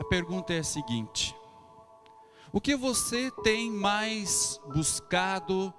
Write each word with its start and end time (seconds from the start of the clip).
A 0.00 0.04
pergunta 0.04 0.52
é 0.52 0.58
a 0.58 0.64
seguinte: 0.64 1.34
o 2.52 2.60
que 2.60 2.74
você 2.76 3.30
tem 3.42 3.70
mais 3.70 4.60
buscado 4.72 5.72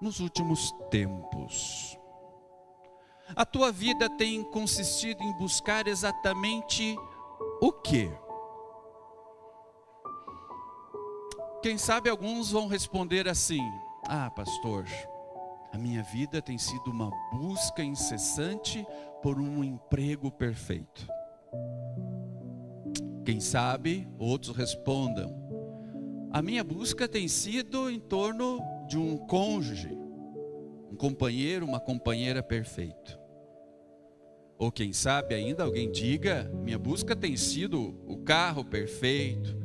nos 0.00 0.20
últimos 0.20 0.72
tempos? 0.90 1.98
A 3.34 3.44
tua 3.44 3.72
vida 3.72 4.10
tem 4.10 4.42
consistido 4.44 5.22
em 5.22 5.32
buscar 5.38 5.86
exatamente 5.86 6.96
o 7.60 7.72
que? 7.72 8.10
Quem 11.62 11.78
sabe 11.78 12.10
alguns 12.10 12.50
vão 12.50 12.66
responder 12.66 13.28
assim: 13.28 13.62
Ah, 14.06 14.30
pastor, 14.30 14.84
a 15.72 15.78
minha 15.78 16.02
vida 16.02 16.42
tem 16.42 16.58
sido 16.58 16.90
uma 16.90 17.10
busca 17.32 17.82
incessante 17.82 18.84
por 19.22 19.38
um 19.38 19.62
emprego 19.62 20.30
perfeito. 20.30 21.06
Quem 23.24 23.38
sabe 23.38 24.08
outros 24.18 24.56
respondam: 24.56 25.34
A 26.32 26.42
minha 26.42 26.64
busca 26.64 27.06
tem 27.06 27.28
sido 27.28 27.88
em 27.88 28.00
torno 28.00 28.60
de 28.88 28.98
um 28.98 29.16
cônjuge, 29.16 29.96
um 30.90 30.96
companheiro, 30.96 31.64
uma 31.64 31.80
companheira 31.80 32.42
perfeito. 32.42 33.18
Ou 34.58 34.70
quem 34.70 34.92
sabe 34.92 35.34
ainda 35.34 35.62
alguém 35.62 35.90
diga: 35.90 36.50
Minha 36.62 36.78
busca 36.78 37.14
tem 37.14 37.36
sido 37.36 38.00
o 38.06 38.18
carro 38.18 38.64
perfeito. 38.64 39.56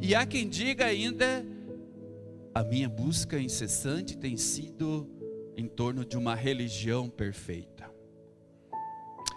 E 0.00 0.14
há 0.14 0.26
quem 0.26 0.48
diga 0.48 0.84
ainda: 0.84 1.44
A 2.54 2.62
minha 2.62 2.88
busca 2.88 3.38
incessante 3.38 4.16
tem 4.18 4.36
sido 4.36 5.08
em 5.56 5.66
torno 5.66 6.04
de 6.04 6.16
uma 6.16 6.34
religião 6.34 7.08
perfeita. 7.08 7.90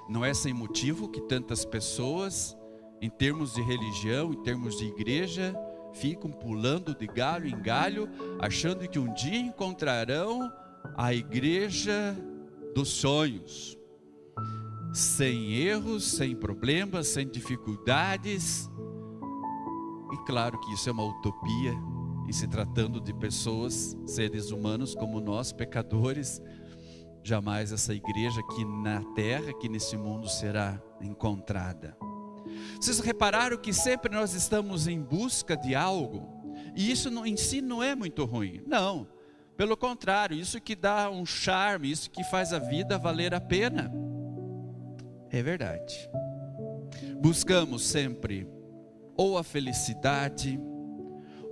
Não 0.10 0.26
é 0.26 0.34
sem 0.34 0.54
motivo 0.54 1.10
que 1.10 1.22
tantas 1.22 1.64
pessoas, 1.64 2.56
em 3.02 3.10
termos 3.10 3.56
de 3.56 3.62
religião, 3.62 4.32
em 4.32 4.44
termos 4.44 4.78
de 4.78 4.86
igreja, 4.86 5.56
ficam 5.92 6.32
pulando 6.32 6.96
de 6.96 7.08
galho 7.08 7.48
em 7.48 7.60
galho, 7.60 8.08
achando 8.40 8.88
que 8.88 9.00
um 9.00 9.12
dia 9.14 9.40
encontrarão 9.40 10.52
a 10.96 11.12
igreja 11.14 12.16
dos 12.76 12.90
sonhos, 12.90 13.78
sem 14.94 15.56
erros, 15.56 16.12
sem 16.12 16.36
problemas, 16.36 17.08
sem 17.08 17.28
dificuldades. 17.28 18.70
E 20.14 20.18
claro 20.26 20.60
que 20.60 20.72
isso 20.74 20.88
é 20.88 20.92
uma 20.92 21.04
utopia, 21.04 21.74
em 22.28 22.32
se 22.32 22.48
tratando 22.48 23.02
de 23.02 23.14
pessoas, 23.14 23.98
seres 24.06 24.52
humanos 24.52 24.94
como 24.94 25.20
nós, 25.20 25.52
pecadores, 25.52 26.40
jamais 27.24 27.72
essa 27.72 27.94
igreja 27.94 28.42
aqui 28.42 28.64
na 28.64 29.04
terra, 29.16 29.50
aqui 29.50 29.68
nesse 29.68 29.98
mundo 29.98 30.30
será 30.30 30.80
encontrada. 31.02 31.98
Vocês 32.80 33.00
repararam 33.00 33.58
que 33.58 33.74
sempre 33.74 34.14
nós 34.14 34.34
estamos 34.34 34.88
em 34.88 35.02
busca 35.02 35.56
de 35.56 35.76
algo, 35.76 36.42
e 36.76 36.92
isso 36.92 37.10
em 37.26 37.38
si 37.38 37.62
não 37.62 37.82
é 37.82 37.96
muito 37.96 38.26
ruim, 38.26 38.62
não, 38.66 39.08
pelo 39.58 39.78
contrário, 39.78 40.36
isso 40.36 40.60
que 40.60 40.76
dá 40.76 41.10
um 41.10 41.26
charme, 41.26 41.92
isso 41.92 42.10
que 42.10 42.24
faz 42.26 42.54
a 42.54 42.60
vida 42.60 42.98
valer 42.98 43.34
a 43.34 43.42
pena, 43.42 43.92
é 45.30 45.42
verdade. 45.42 46.10
Buscamos 47.20 47.84
sempre 47.86 48.48
ou 49.16 49.38
a 49.38 49.44
felicidade, 49.44 50.60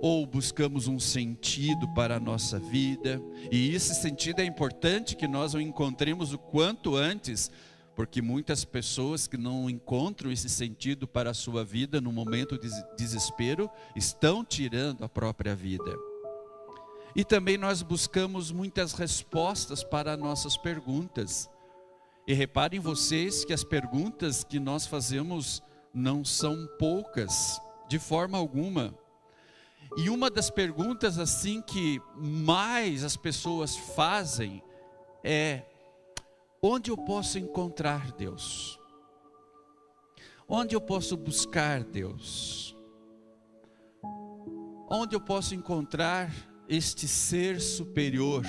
ou 0.00 0.26
buscamos 0.26 0.88
um 0.88 0.98
sentido 0.98 1.86
para 1.94 2.16
a 2.16 2.20
nossa 2.20 2.58
vida, 2.58 3.20
e 3.52 3.74
esse 3.74 3.94
sentido 3.94 4.40
é 4.40 4.44
importante 4.44 5.14
que 5.14 5.28
nós 5.28 5.54
o 5.54 5.60
encontremos 5.60 6.32
o 6.32 6.38
quanto 6.38 6.96
antes, 6.96 7.50
porque 8.00 8.22
muitas 8.22 8.64
pessoas 8.64 9.26
que 9.26 9.36
não 9.36 9.68
encontram 9.68 10.32
esse 10.32 10.48
sentido 10.48 11.06
para 11.06 11.32
a 11.32 11.34
sua 11.34 11.62
vida 11.62 12.00
no 12.00 12.10
momento 12.10 12.58
de 12.58 12.70
desespero 12.96 13.70
estão 13.94 14.42
tirando 14.42 15.04
a 15.04 15.08
própria 15.08 15.54
vida. 15.54 15.94
E 17.14 17.22
também 17.22 17.58
nós 17.58 17.82
buscamos 17.82 18.50
muitas 18.50 18.94
respostas 18.94 19.84
para 19.84 20.16
nossas 20.16 20.56
perguntas. 20.56 21.50
E 22.26 22.32
reparem 22.32 22.80
vocês 22.80 23.44
que 23.44 23.52
as 23.52 23.62
perguntas 23.62 24.44
que 24.44 24.58
nós 24.58 24.86
fazemos 24.86 25.62
não 25.92 26.24
são 26.24 26.66
poucas, 26.78 27.60
de 27.86 27.98
forma 27.98 28.38
alguma. 28.38 28.94
E 29.98 30.08
uma 30.08 30.30
das 30.30 30.48
perguntas 30.48 31.18
assim 31.18 31.60
que 31.60 32.00
mais 32.16 33.04
as 33.04 33.14
pessoas 33.14 33.76
fazem 33.76 34.62
é: 35.22 35.64
onde 36.62 36.90
eu 36.90 36.96
posso 36.96 37.38
encontrar 37.38 38.12
Deus? 38.12 38.78
Onde 40.48 40.74
eu 40.74 40.80
posso 40.80 41.16
buscar 41.16 41.84
Deus? 41.84 42.76
Onde 44.90 45.14
eu 45.14 45.20
posso 45.20 45.54
encontrar 45.54 46.32
este 46.68 47.06
ser 47.06 47.60
superior? 47.60 48.44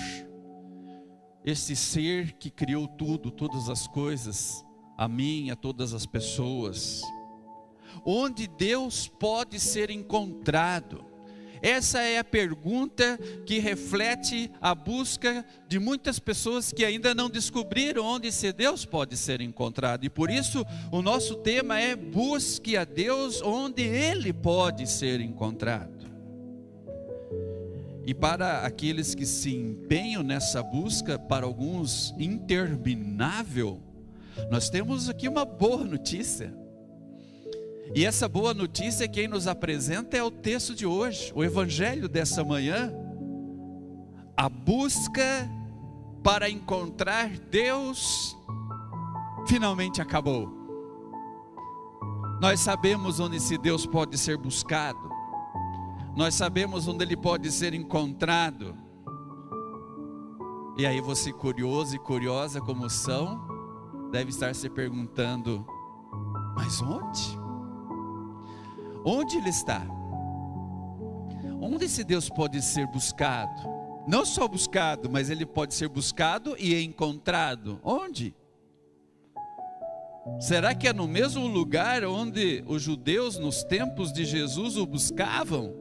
Este 1.46 1.76
ser 1.76 2.34
que 2.34 2.50
criou 2.50 2.88
tudo, 2.88 3.32
todas 3.32 3.70
as 3.70 3.88
coisas, 3.88 4.64
a 4.98 5.08
mim, 5.08 5.50
a 5.50 5.56
todas 5.56 5.94
as 5.94 6.06
pessoas. 6.06 7.02
Onde 8.06 8.48
Deus 8.48 9.08
pode 9.08 9.60
ser 9.60 9.90
encontrado? 9.90 11.11
Essa 11.62 12.02
é 12.02 12.18
a 12.18 12.24
pergunta 12.24 13.20
que 13.46 13.60
reflete 13.60 14.52
a 14.60 14.74
busca 14.74 15.46
de 15.68 15.78
muitas 15.80 16.18
pessoas 16.18 16.72
que 16.72 16.84
ainda 16.84 17.14
não 17.14 17.30
descobriram 17.30 18.04
onde 18.04 18.30
esse 18.30 18.52
Deus 18.52 18.84
pode 18.84 19.16
ser 19.16 19.42
encontrado. 19.42 20.04
E 20.04 20.10
por 20.10 20.32
isso 20.32 20.66
o 20.92 21.02
nosso 21.02 21.36
tema 21.36 21.80
é 21.80 21.96
busque 21.96 22.76
a 22.76 22.84
Deus 22.84 23.42
onde 23.42 23.84
ele 23.84 24.34
pode 24.34 24.88
ser 24.88 25.22
encontrado. 25.22 26.02
E 28.04 28.14
para 28.14 28.62
aqueles 28.62 29.14
que 29.14 29.26
se 29.28 29.56
empenham 29.56 30.24
nessa 30.24 30.64
busca, 30.64 31.20
para 31.20 31.46
alguns 31.46 32.16
interminável, 32.18 33.80
nós 34.50 34.70
temos 34.70 35.08
aqui 35.08 35.28
uma 35.28 35.46
boa 35.46 35.84
notícia. 35.84 36.61
E 37.94 38.06
essa 38.06 38.30
boa 38.30 38.54
notícia 38.54 39.08
quem 39.08 39.28
nos 39.28 39.48
apresenta 39.48 40.16
é 40.16 40.24
o 40.24 40.32
texto 40.32 40.74
de 40.74 40.86
hoje, 40.86 41.32
o 41.36 41.44
evangelho 41.44 42.08
dessa 42.08 42.42
manhã. 42.42 42.94
A 44.38 44.48
busca 44.48 45.50
para 46.24 46.50
encontrar 46.50 47.30
Deus 47.50 48.38
finalmente 49.46 50.02
acabou. 50.02 50.50
Nós 52.40 52.62
sabemos 52.62 53.20
onde 53.20 53.38
esse 53.38 53.58
Deus 53.58 53.86
pode 53.86 54.18
ser 54.18 54.38
buscado. 54.38 55.12
Nós 56.16 56.34
sabemos 56.34 56.88
onde 56.88 57.04
ele 57.04 57.18
pode 57.18 57.52
ser 57.52 57.74
encontrado. 57.74 58.74
E 60.78 60.86
aí 60.86 61.02
você 61.02 61.34
curioso 61.34 61.98
e 61.98 62.00
curiosa 62.00 62.62
como 62.62 62.90
são, 62.90 64.10
deve 64.12 64.30
estar 64.30 64.56
se 64.56 64.70
perguntando: 64.70 65.66
mas 66.56 66.82
onde? 66.82 67.41
Onde 69.06 69.38
ele 69.38 69.50
está? 69.50 69.86
Onde 71.60 71.86
esse 71.86 72.04
Deus 72.04 72.30
pode 72.30 72.62
ser 72.62 72.88
buscado? 72.88 73.70
Não 74.08 74.26
só 74.26 74.48
buscado, 74.48 75.10
mas 75.10 75.30
ele 75.30 75.46
pode 75.46 75.74
ser 75.74 75.88
buscado 75.88 76.56
e 76.58 76.82
encontrado. 76.84 77.80
Onde? 77.84 78.36
Será 80.40 80.74
que 80.76 80.88
é 80.88 80.94
no 80.94 81.08
mesmo 81.08 81.48
lugar 81.48 82.04
onde 82.04 82.64
os 82.68 82.82
judeus 82.82 83.38
nos 83.38 83.64
tempos 83.64 84.12
de 84.12 84.26
Jesus 84.26 84.78
o 84.78 84.86
buscavam? 84.86 85.74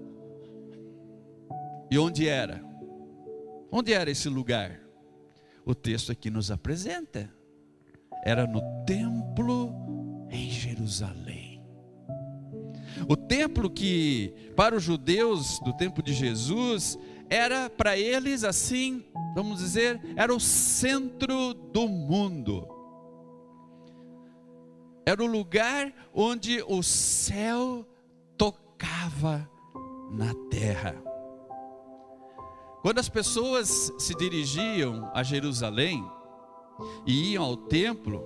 E 1.91 1.99
onde 1.99 2.29
era? 2.29 2.63
Onde 3.71 3.93
era 3.93 4.11
esse 4.11 4.29
lugar? 4.29 4.81
O 5.65 5.75
texto 5.75 6.13
aqui 6.13 6.31
nos 6.31 6.51
apresenta. 6.51 7.31
Era 8.25 8.47
no 8.47 8.61
templo 8.85 9.75
em 10.31 10.51
Jerusalém. 10.51 11.50
O 13.09 13.17
templo 13.17 13.71
que 13.71 14.35
para 14.57 14.77
os 14.77 14.83
judeus 14.83 15.59
do 15.61 15.73
tempo 15.73 16.03
de 16.03 16.13
Jesus 16.13 16.99
era 17.29 17.71
para 17.71 17.97
eles 17.97 18.43
assim, 18.43 19.05
vamos 19.35 19.61
dizer, 19.61 20.01
era 20.17 20.35
o 20.35 20.41
centro 20.41 21.55
do 21.55 21.89
mundo. 21.89 22.69
Era 25.07 25.23
o 25.23 25.27
lugar 25.27 25.93
onde 26.13 26.63
o 26.69 26.83
céu 26.83 27.87
tocava 28.37 29.49
na 30.11 30.35
terra. 30.51 30.95
Quando 32.83 32.99
as 32.99 33.09
pessoas 33.09 33.93
se 33.99 34.15
dirigiam 34.15 35.11
a 35.15 35.23
Jerusalém 35.23 36.05
e 37.07 37.33
iam 37.33 37.45
ao 37.45 37.57
templo, 37.57 38.25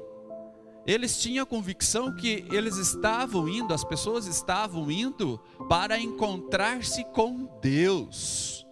eles 0.87 1.19
tinham 1.19 1.43
a 1.43 1.47
convicção 1.47 2.15
que 2.15 2.45
eles 2.53 2.77
estavam 2.77 3.49
indo, 3.49 3.73
as 3.73 3.85
pessoas 3.85 4.27
estavam 4.27 4.91
indo 4.91 5.41
para 5.69 5.99
encontrar-se 5.99 7.05
com 7.05 7.49
Deus, 7.61 8.67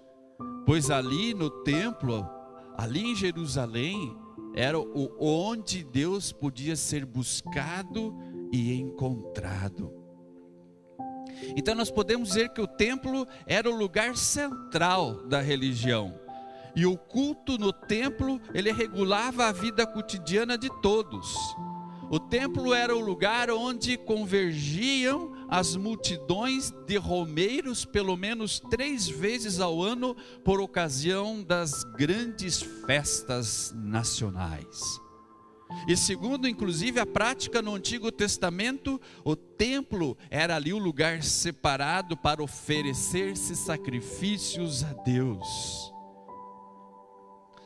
pois 0.67 0.91
ali 0.91 1.33
no 1.33 1.49
templo, 1.49 2.29
ali 2.77 3.13
em 3.13 3.17
Jerusalém, 3.17 4.17
era 4.55 4.79
o 4.79 5.11
onde 5.19 5.83
Deus 5.83 6.33
podia 6.33 6.77
ser 6.77 7.07
buscado 7.07 8.15
e 8.53 8.75
encontrado. 8.75 9.93
Então 11.57 11.75
nós 11.75 11.91
podemos 11.91 12.29
dizer 12.29 12.51
que 12.51 12.61
o 12.61 12.67
templo 12.67 13.27
era 13.47 13.69
o 13.69 13.77
lugar 13.77 14.17
central 14.17 15.27
da 15.27 15.41
religião. 15.41 16.21
E 16.75 16.87
o 16.87 16.97
culto 16.97 17.59
no 17.59 17.73
templo, 17.73 18.41
ele 18.55 18.73
regulava 18.73 19.47
a 19.47 19.53
vida 19.53 19.87
cotidiana 19.87 20.57
de 20.57 20.71
todos. 20.81 21.35
O 22.13 22.21
templo 22.21 22.75
era 22.75 22.95
o 22.95 23.01
lugar 23.01 23.51
onde 23.51 23.97
convergiam 23.97 25.33
as 25.49 25.75
multidões 25.77 26.71
de 26.87 26.99
romeiros 26.99 27.87
pelo 27.87 28.19
menos 28.19 28.61
três 28.61 29.09
vezes 29.09 29.61
ao 29.61 29.83
ano 29.83 30.15
por 30.45 30.61
ocasião 30.61 31.43
das 31.43 31.85
grandes 31.97 32.61
festas 32.85 33.73
nacionais. 33.75 35.01
E 35.89 35.97
segundo, 35.97 36.47
inclusive, 36.47 37.01
a 37.01 37.07
prática 37.07 37.63
no 37.63 37.75
Antigo 37.75 38.13
Testamento, 38.13 39.01
o 39.25 39.35
templo 39.35 40.15
era 40.29 40.57
ali 40.57 40.75
o 40.75 40.79
lugar 40.79 41.23
separado 41.23 42.15
para 42.15 42.43
oferecer-se 42.43 43.57
sacrifícios 43.57 44.85
a 44.85 44.93
Deus. 44.93 45.92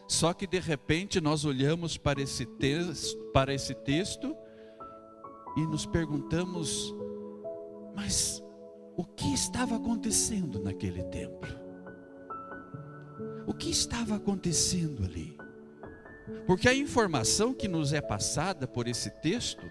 Só 0.09 0.33
que 0.33 0.47
de 0.47 0.61
repente 0.61 1.21
nós 1.21 1.45
olhamos 1.45 1.97
para 1.99 2.21
esse 2.21 2.47
texto, 2.47 3.17
para 3.33 3.53
esse 3.53 3.75
texto 3.75 4.37
e 5.57 5.67
nos 5.67 5.85
perguntamos: 5.85 6.95
mas 7.95 8.43
o 8.97 9.05
que 9.05 9.33
estava 9.35 9.77
acontecendo 9.77 10.63
naquele 10.63 11.03
templo? 11.05 11.67
O 13.47 13.55
que 13.55 13.71
estava 13.71 14.17
acontecendo 14.17 15.05
ali? 15.05 15.37
Porque 16.47 16.69
a 16.69 16.75
informação 16.75 17.53
que 17.53 17.69
nos 17.69 17.93
é 17.93 18.01
passada 18.01 18.67
por 18.67 18.87
esse 18.87 19.11
texto 19.21 19.65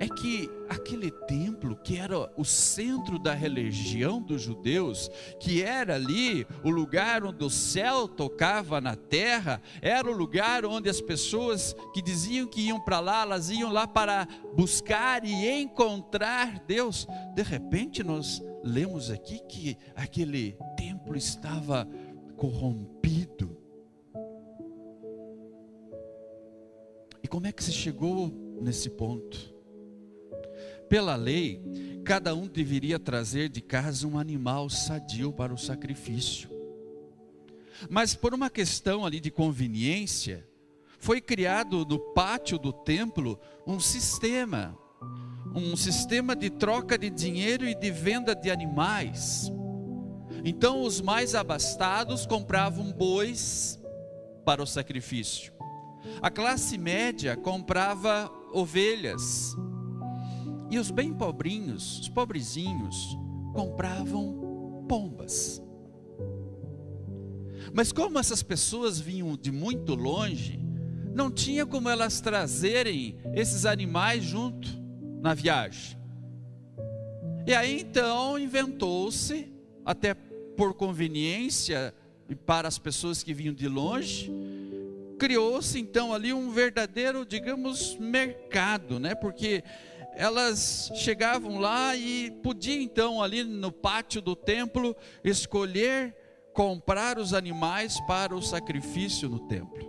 é 0.00 0.08
que 0.08 0.50
aquele 0.66 1.10
templo, 1.10 1.76
que 1.76 1.98
era 1.98 2.32
o 2.34 2.42
centro 2.42 3.18
da 3.18 3.34
religião 3.34 4.20
dos 4.20 4.40
judeus, 4.40 5.10
que 5.38 5.62
era 5.62 5.94
ali 5.94 6.46
o 6.64 6.70
lugar 6.70 7.22
onde 7.22 7.44
o 7.44 7.50
céu 7.50 8.08
tocava 8.08 8.80
na 8.80 8.96
terra, 8.96 9.60
era 9.82 10.10
o 10.10 10.16
lugar 10.16 10.64
onde 10.64 10.88
as 10.88 11.02
pessoas 11.02 11.76
que 11.92 12.00
diziam 12.00 12.46
que 12.46 12.62
iam 12.62 12.80
para 12.80 12.98
lá, 12.98 13.20
elas 13.20 13.50
iam 13.50 13.70
lá 13.70 13.86
para 13.86 14.26
buscar 14.56 15.22
e 15.22 15.46
encontrar 15.60 16.60
Deus. 16.60 17.06
De 17.34 17.42
repente, 17.42 18.02
nós 18.02 18.42
lemos 18.64 19.10
aqui 19.10 19.38
que 19.40 19.76
aquele 19.94 20.56
templo 20.78 21.14
estava 21.14 21.86
corrompido. 22.38 23.54
E 27.22 27.28
como 27.28 27.46
é 27.46 27.52
que 27.52 27.62
se 27.62 27.72
chegou 27.72 28.32
nesse 28.62 28.88
ponto? 28.88 29.59
Pela 30.90 31.14
lei, 31.14 31.62
cada 32.04 32.34
um 32.34 32.48
deveria 32.48 32.98
trazer 32.98 33.48
de 33.48 33.60
casa 33.60 34.08
um 34.08 34.18
animal 34.18 34.68
sadio 34.68 35.32
para 35.32 35.54
o 35.54 35.56
sacrifício. 35.56 36.50
Mas 37.88 38.16
por 38.16 38.34
uma 38.34 38.50
questão 38.50 39.06
ali 39.06 39.20
de 39.20 39.30
conveniência, 39.30 40.44
foi 40.98 41.20
criado 41.20 41.86
no 41.86 42.00
pátio 42.12 42.58
do 42.58 42.72
templo 42.72 43.38
um 43.64 43.78
sistema, 43.78 44.76
um 45.54 45.76
sistema 45.76 46.34
de 46.34 46.50
troca 46.50 46.98
de 46.98 47.08
dinheiro 47.08 47.68
e 47.68 47.74
de 47.76 47.92
venda 47.92 48.34
de 48.34 48.50
animais. 48.50 49.48
Então 50.44 50.82
os 50.82 51.00
mais 51.00 51.36
abastados 51.36 52.26
compravam 52.26 52.90
bois 52.90 53.80
para 54.44 54.60
o 54.60 54.66
sacrifício. 54.66 55.52
A 56.20 56.32
classe 56.32 56.76
média 56.76 57.36
comprava 57.36 58.28
ovelhas 58.52 59.54
e 60.70 60.78
os 60.78 60.90
bem 60.90 61.12
pobrinhos, 61.12 62.00
os 62.00 62.08
pobrezinhos, 62.08 63.18
compravam 63.52 64.84
pombas. 64.88 65.62
Mas 67.72 67.92
como 67.92 68.18
essas 68.18 68.42
pessoas 68.42 68.98
vinham 68.98 69.36
de 69.36 69.50
muito 69.50 69.94
longe, 69.94 70.58
não 71.14 71.30
tinha 71.30 71.66
como 71.66 71.88
elas 71.88 72.20
trazerem 72.20 73.16
esses 73.34 73.66
animais 73.66 74.22
junto 74.22 74.68
na 75.20 75.34
viagem. 75.34 75.98
E 77.46 77.54
aí 77.54 77.80
então 77.80 78.38
inventou-se, 78.38 79.52
até 79.84 80.14
por 80.14 80.74
conveniência 80.74 81.94
e 82.28 82.34
para 82.34 82.68
as 82.68 82.78
pessoas 82.78 83.22
que 83.22 83.34
vinham 83.34 83.54
de 83.54 83.66
longe, 83.66 84.30
criou-se 85.18 85.78
então 85.78 86.14
ali 86.14 86.32
um 86.32 86.50
verdadeiro, 86.50 87.26
digamos, 87.26 87.96
mercado, 87.98 88.98
né? 88.98 89.14
Porque 89.14 89.62
elas 90.14 90.90
chegavam 90.94 91.58
lá 91.58 91.96
e 91.96 92.30
podiam 92.42 92.80
então 92.80 93.22
ali 93.22 93.42
no 93.42 93.72
pátio 93.72 94.20
do 94.20 94.34
templo 94.36 94.96
escolher 95.24 96.14
comprar 96.52 97.18
os 97.18 97.32
animais 97.32 98.00
para 98.06 98.34
o 98.34 98.42
sacrifício 98.42 99.28
no 99.28 99.40
templo. 99.40 99.88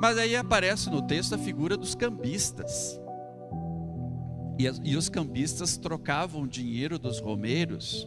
Mas 0.00 0.16
aí 0.16 0.34
aparece 0.34 0.88
no 0.88 1.06
texto 1.06 1.34
a 1.34 1.38
figura 1.38 1.76
dos 1.76 1.94
cambistas. 1.94 2.98
E, 4.84 4.94
os 4.94 5.08
cambistas 5.08 5.78
trocavam 5.78 6.42
o 6.42 6.48
dinheiro 6.48 6.98
dos 6.98 7.18
romeiros, 7.18 8.06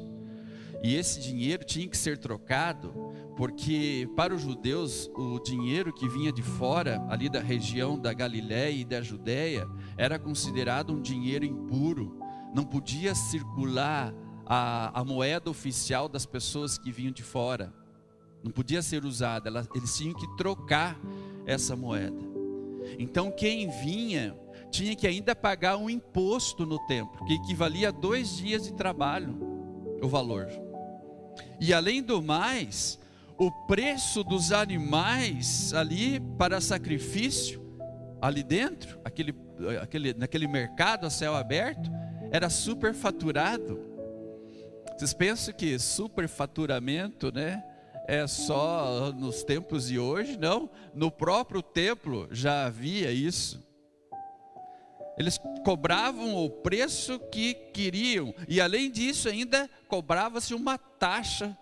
e 0.84 0.96
esse 0.96 1.20
dinheiro 1.20 1.64
tinha 1.64 1.88
que 1.88 1.98
ser 1.98 2.18
trocado 2.20 3.13
porque 3.36 4.08
para 4.16 4.34
os 4.34 4.42
judeus 4.42 5.10
o 5.16 5.40
dinheiro 5.40 5.92
que 5.92 6.08
vinha 6.08 6.32
de 6.32 6.44
fora, 6.44 7.04
ali 7.10 7.30
da 7.30 7.40
região 7.40 7.98
da 7.98 8.14
Galiléia 8.14 8.72
e 8.72 8.86
da 8.86 9.02
Judéia, 9.02 9.68
era 9.98 10.20
considerado 10.20 10.94
um 10.94 11.02
dinheiro 11.02 11.46
impuro, 11.46 12.18
não 12.54 12.64
podia 12.64 13.16
circular 13.16 14.14
a, 14.46 15.00
a 15.00 15.04
moeda 15.04 15.50
oficial 15.50 16.08
das 16.08 16.26
pessoas 16.26 16.78
que 16.78 16.92
vinham 16.92 17.12
de 17.12 17.24
fora, 17.24 17.74
não 18.44 18.52
podia 18.52 18.82
ser 18.82 19.06
usada, 19.06 19.50
eles 19.74 19.98
tinham 19.98 20.14
que 20.14 20.28
trocar 20.36 21.00
essa 21.46 21.76
moeda. 21.76 22.22
Então 23.00 23.32
quem 23.32 23.70
vinha 23.70 24.38
tinha 24.70 24.96
que 24.96 25.08
ainda 25.08 25.36
pagar 25.36 25.78
um 25.78 25.90
imposto 25.90 26.66
no 26.66 26.78
templo, 26.86 27.26
que 27.26 27.34
equivalia 27.34 27.90
a 27.90 27.92
dois 27.92 28.36
dias 28.36 28.64
de 28.64 28.74
trabalho, 28.74 29.36
o 30.02 30.08
valor. 30.08 30.48
E 31.60 31.74
além 31.74 32.04
do 32.04 32.22
mais, 32.22 33.00
o 33.38 33.52
preço 33.68 34.24
dos 34.24 34.52
animais 34.52 35.74
ali 35.74 36.20
para 36.38 36.62
sacrifício, 36.62 37.62
ali 38.22 38.44
dentro, 38.44 39.00
aquele, 39.04 39.36
aquele, 39.82 40.14
naquele 40.14 40.48
mercado 40.48 41.06
a 41.06 41.10
céu 41.10 41.36
aberto, 41.36 41.90
era 42.32 42.50
superfaturado. 42.50 43.80
Vocês 44.96 45.14
pensam 45.14 45.54
que 45.54 45.78
superfaturamento, 45.80 47.32
né? 47.34 47.64
É 48.08 48.28
só 48.28 49.14
nos 49.14 49.44
tempos 49.44 49.88
de 49.88 49.98
hoje? 49.98 50.38
Não, 50.38 50.70
no 50.94 51.10
próprio 51.10 51.62
templo 51.62 52.28
já 52.32 52.66
havia 52.66 53.12
isso. 53.12 53.64
Eles 55.18 55.40
cobravam 55.64 56.36
o 56.36 56.50
preço 56.50 57.20
que 57.32 57.54
queriam, 57.54 58.34
e 58.48 58.60
além 58.60 58.92
disso, 58.92 59.30
ainda 59.30 59.70
cobrava-se 59.88 60.54
uma 60.54 60.78
taxa 60.78 61.56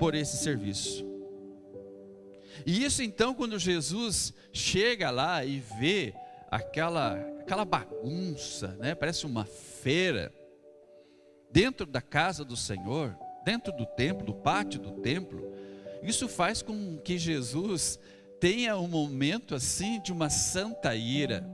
por 0.00 0.14
esse 0.14 0.38
serviço. 0.38 1.06
E 2.66 2.84
isso 2.84 3.02
então, 3.02 3.34
quando 3.34 3.58
Jesus 3.58 4.32
chega 4.52 5.10
lá 5.10 5.44
e 5.44 5.60
vê 5.78 6.14
aquela, 6.50 7.14
aquela 7.40 7.64
bagunça, 7.64 8.68
né? 8.80 8.94
parece 8.94 9.26
uma 9.26 9.44
feira, 9.44 10.32
dentro 11.52 11.86
da 11.86 12.00
casa 12.00 12.44
do 12.44 12.56
Senhor, 12.56 13.14
dentro 13.44 13.72
do 13.72 13.84
templo, 13.84 14.24
do 14.26 14.34
pátio 14.34 14.80
do 14.80 14.92
templo, 14.92 15.52
isso 16.02 16.28
faz 16.28 16.62
com 16.62 16.96
que 16.96 17.18
Jesus 17.18 17.98
tenha 18.40 18.78
um 18.78 18.88
momento 18.88 19.54
assim 19.54 20.00
de 20.00 20.12
uma 20.12 20.30
santa 20.30 20.96
ira 20.96 21.46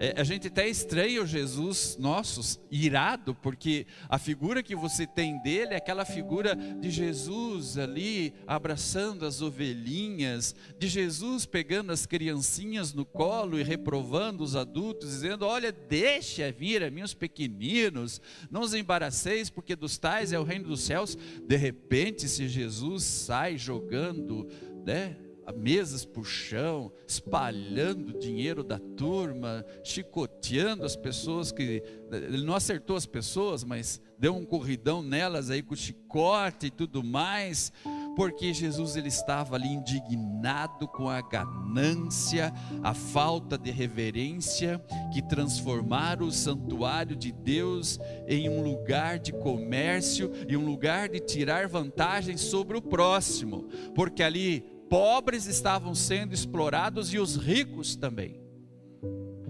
é, 0.00 0.14
a 0.20 0.24
gente 0.24 0.46
até 0.46 0.68
estranha 0.68 1.22
o 1.22 1.26
Jesus 1.26 1.96
nosso 1.98 2.60
irado, 2.70 3.34
porque 3.34 3.86
a 4.08 4.18
figura 4.18 4.62
que 4.62 4.76
você 4.76 5.06
tem 5.06 5.40
dele 5.42 5.74
é 5.74 5.76
aquela 5.76 6.04
figura 6.04 6.54
de 6.54 6.90
Jesus 6.90 7.76
ali 7.76 8.32
abraçando 8.46 9.26
as 9.26 9.42
ovelhinhas, 9.42 10.54
de 10.78 10.88
Jesus 10.88 11.46
pegando 11.46 11.90
as 11.90 12.06
criancinhas 12.06 12.92
no 12.92 13.04
colo 13.04 13.58
e 13.58 13.62
reprovando 13.62 14.44
os 14.44 14.54
adultos, 14.54 15.10
dizendo: 15.10 15.44
Olha, 15.44 15.72
deixa 15.72 16.52
vir 16.52 16.84
a 16.84 16.90
meus 16.90 17.12
pequeninos, 17.12 18.20
não 18.50 18.60
os 18.60 18.74
embaraceis, 18.74 19.50
porque 19.50 19.74
dos 19.74 19.98
tais 19.98 20.32
é 20.32 20.38
o 20.38 20.44
reino 20.44 20.68
dos 20.68 20.82
céus. 20.82 21.18
De 21.46 21.56
repente, 21.56 22.28
se 22.28 22.46
Jesus 22.46 23.02
sai 23.02 23.58
jogando, 23.58 24.48
né? 24.86 25.16
Mesas 25.52 26.04
por 26.04 26.24
chão, 26.24 26.92
espalhando 27.06 28.18
dinheiro 28.18 28.62
da 28.62 28.78
turma, 28.78 29.64
chicoteando 29.82 30.84
as 30.84 30.96
pessoas 30.96 31.50
que 31.52 31.82
ele 32.10 32.44
não 32.44 32.54
acertou 32.54 32.96
as 32.96 33.06
pessoas, 33.06 33.64
mas 33.64 34.00
deu 34.18 34.34
um 34.34 34.44
corridão 34.44 35.02
nelas 35.02 35.50
aí 35.50 35.62
com 35.62 35.76
chicote 35.76 36.66
e 36.66 36.70
tudo 36.70 37.04
mais, 37.04 37.72
porque 38.16 38.52
Jesus 38.52 38.96
ele 38.96 39.08
estava 39.08 39.54
ali 39.54 39.68
indignado 39.68 40.88
com 40.88 41.08
a 41.08 41.20
ganância, 41.20 42.52
a 42.82 42.92
falta 42.92 43.56
de 43.56 43.70
reverência 43.70 44.82
que 45.12 45.22
transformaram 45.22 46.26
o 46.26 46.32
santuário 46.32 47.14
de 47.14 47.30
Deus 47.30 48.00
em 48.26 48.48
um 48.48 48.62
lugar 48.62 49.18
de 49.18 49.32
comércio 49.32 50.32
e 50.48 50.56
um 50.56 50.64
lugar 50.64 51.08
de 51.08 51.20
tirar 51.20 51.68
vantagem 51.68 52.36
sobre 52.36 52.76
o 52.76 52.82
próximo, 52.82 53.68
porque 53.94 54.22
ali 54.22 54.77
pobres 54.88 55.46
estavam 55.46 55.94
sendo 55.94 56.34
explorados 56.34 57.12
e 57.12 57.18
os 57.18 57.36
ricos 57.36 57.96
também, 57.96 58.40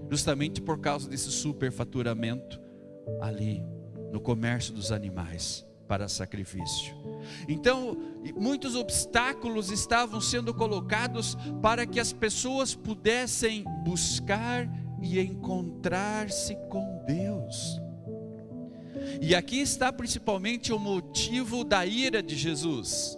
justamente 0.09 0.61
por 0.61 0.79
causa 0.79 1.09
desse 1.09 1.31
superfaturamento 1.31 2.59
ali 3.21 3.63
no 4.11 4.19
comércio 4.19 4.73
dos 4.73 4.91
animais 4.91 5.65
para 5.87 6.07
sacrifício. 6.07 6.95
Então, 7.47 7.97
muitos 8.35 8.75
obstáculos 8.75 9.71
estavam 9.71 10.21
sendo 10.21 10.53
colocados 10.53 11.35
para 11.61 11.85
que 11.85 11.99
as 11.99 12.13
pessoas 12.13 12.75
pudessem 12.75 13.63
buscar 13.83 14.69
e 15.01 15.19
encontrar-se 15.19 16.55
com 16.69 17.03
Deus. 17.07 17.81
E 19.21 19.33
aqui 19.33 19.59
está 19.59 19.91
principalmente 19.91 20.71
o 20.71 20.77
motivo 20.77 21.63
da 21.63 21.85
ira 21.85 22.21
de 22.21 22.35
Jesus. 22.35 23.17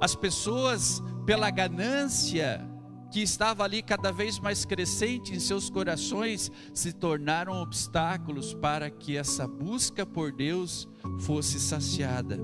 As 0.00 0.14
pessoas, 0.14 1.00
pela 1.30 1.48
ganância 1.48 2.60
que 3.08 3.22
estava 3.22 3.62
ali 3.62 3.82
cada 3.82 4.10
vez 4.10 4.40
mais 4.40 4.64
crescente 4.64 5.32
em 5.32 5.38
seus 5.38 5.70
corações, 5.70 6.50
se 6.74 6.92
tornaram 6.92 7.62
obstáculos 7.62 8.52
para 8.52 8.90
que 8.90 9.16
essa 9.16 9.46
busca 9.46 10.04
por 10.04 10.32
Deus 10.32 10.88
fosse 11.20 11.60
saciada. 11.60 12.36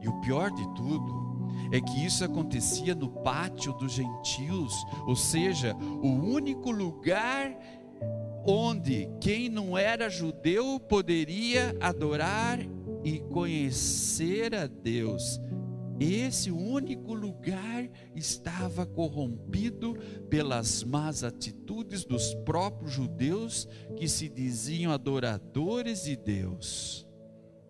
E 0.00 0.08
o 0.08 0.18
pior 0.22 0.50
de 0.50 0.64
tudo 0.74 1.50
é 1.70 1.78
que 1.78 2.06
isso 2.06 2.24
acontecia 2.24 2.94
no 2.94 3.10
pátio 3.10 3.74
dos 3.74 3.92
gentios, 3.92 4.72
ou 5.06 5.14
seja, 5.14 5.76
o 5.76 6.08
único 6.08 6.70
lugar 6.70 7.54
onde 8.46 9.10
quem 9.20 9.50
não 9.50 9.76
era 9.76 10.08
judeu 10.08 10.80
poderia 10.80 11.76
adorar 11.82 12.60
e 13.04 13.18
conhecer 13.18 14.54
a 14.54 14.66
Deus 14.66 15.38
esse 16.00 16.50
único 16.50 17.12
lugar 17.12 17.88
estava 18.14 18.86
corrompido 18.86 19.94
pelas 20.30 20.84
más 20.84 21.24
atitudes 21.24 22.04
dos 22.04 22.34
próprios 22.44 22.92
judeus 22.92 23.68
que 23.96 24.08
se 24.08 24.28
diziam 24.28 24.92
adoradores 24.92 26.04
de 26.04 26.16
Deus. 26.16 27.06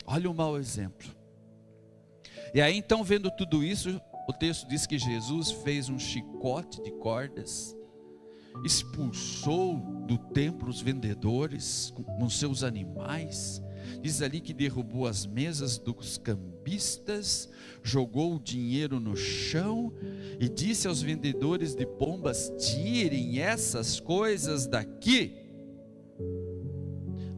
Olha 0.06 0.30
um 0.30 0.34
mau 0.34 0.58
exemplo. 0.58 1.08
E 2.54 2.60
aí, 2.60 2.76
então, 2.76 3.04
vendo 3.04 3.30
tudo 3.30 3.62
isso, 3.62 4.00
o 4.28 4.32
texto 4.32 4.66
diz 4.68 4.86
que 4.86 4.98
Jesus 4.98 5.50
fez 5.50 5.88
um 5.88 5.98
chicote 5.98 6.82
de 6.82 6.90
cordas, 6.92 7.76
expulsou 8.64 9.76
do 10.06 10.18
templo 10.18 10.68
os 10.68 10.80
vendedores 10.80 11.92
com 12.18 12.28
seus 12.28 12.62
animais, 12.62 13.62
Diz 14.00 14.22
ali 14.22 14.40
que 14.40 14.52
derrubou 14.52 15.06
as 15.06 15.26
mesas 15.26 15.78
dos 15.78 16.18
cambistas, 16.18 17.48
jogou 17.82 18.36
o 18.36 18.40
dinheiro 18.40 19.00
no 19.00 19.16
chão 19.16 19.92
e 20.40 20.48
disse 20.48 20.86
aos 20.86 21.02
vendedores 21.02 21.74
de 21.74 21.86
pombas: 21.86 22.52
tirem 22.58 23.40
essas 23.40 24.00
coisas 24.00 24.66
daqui. 24.66 25.36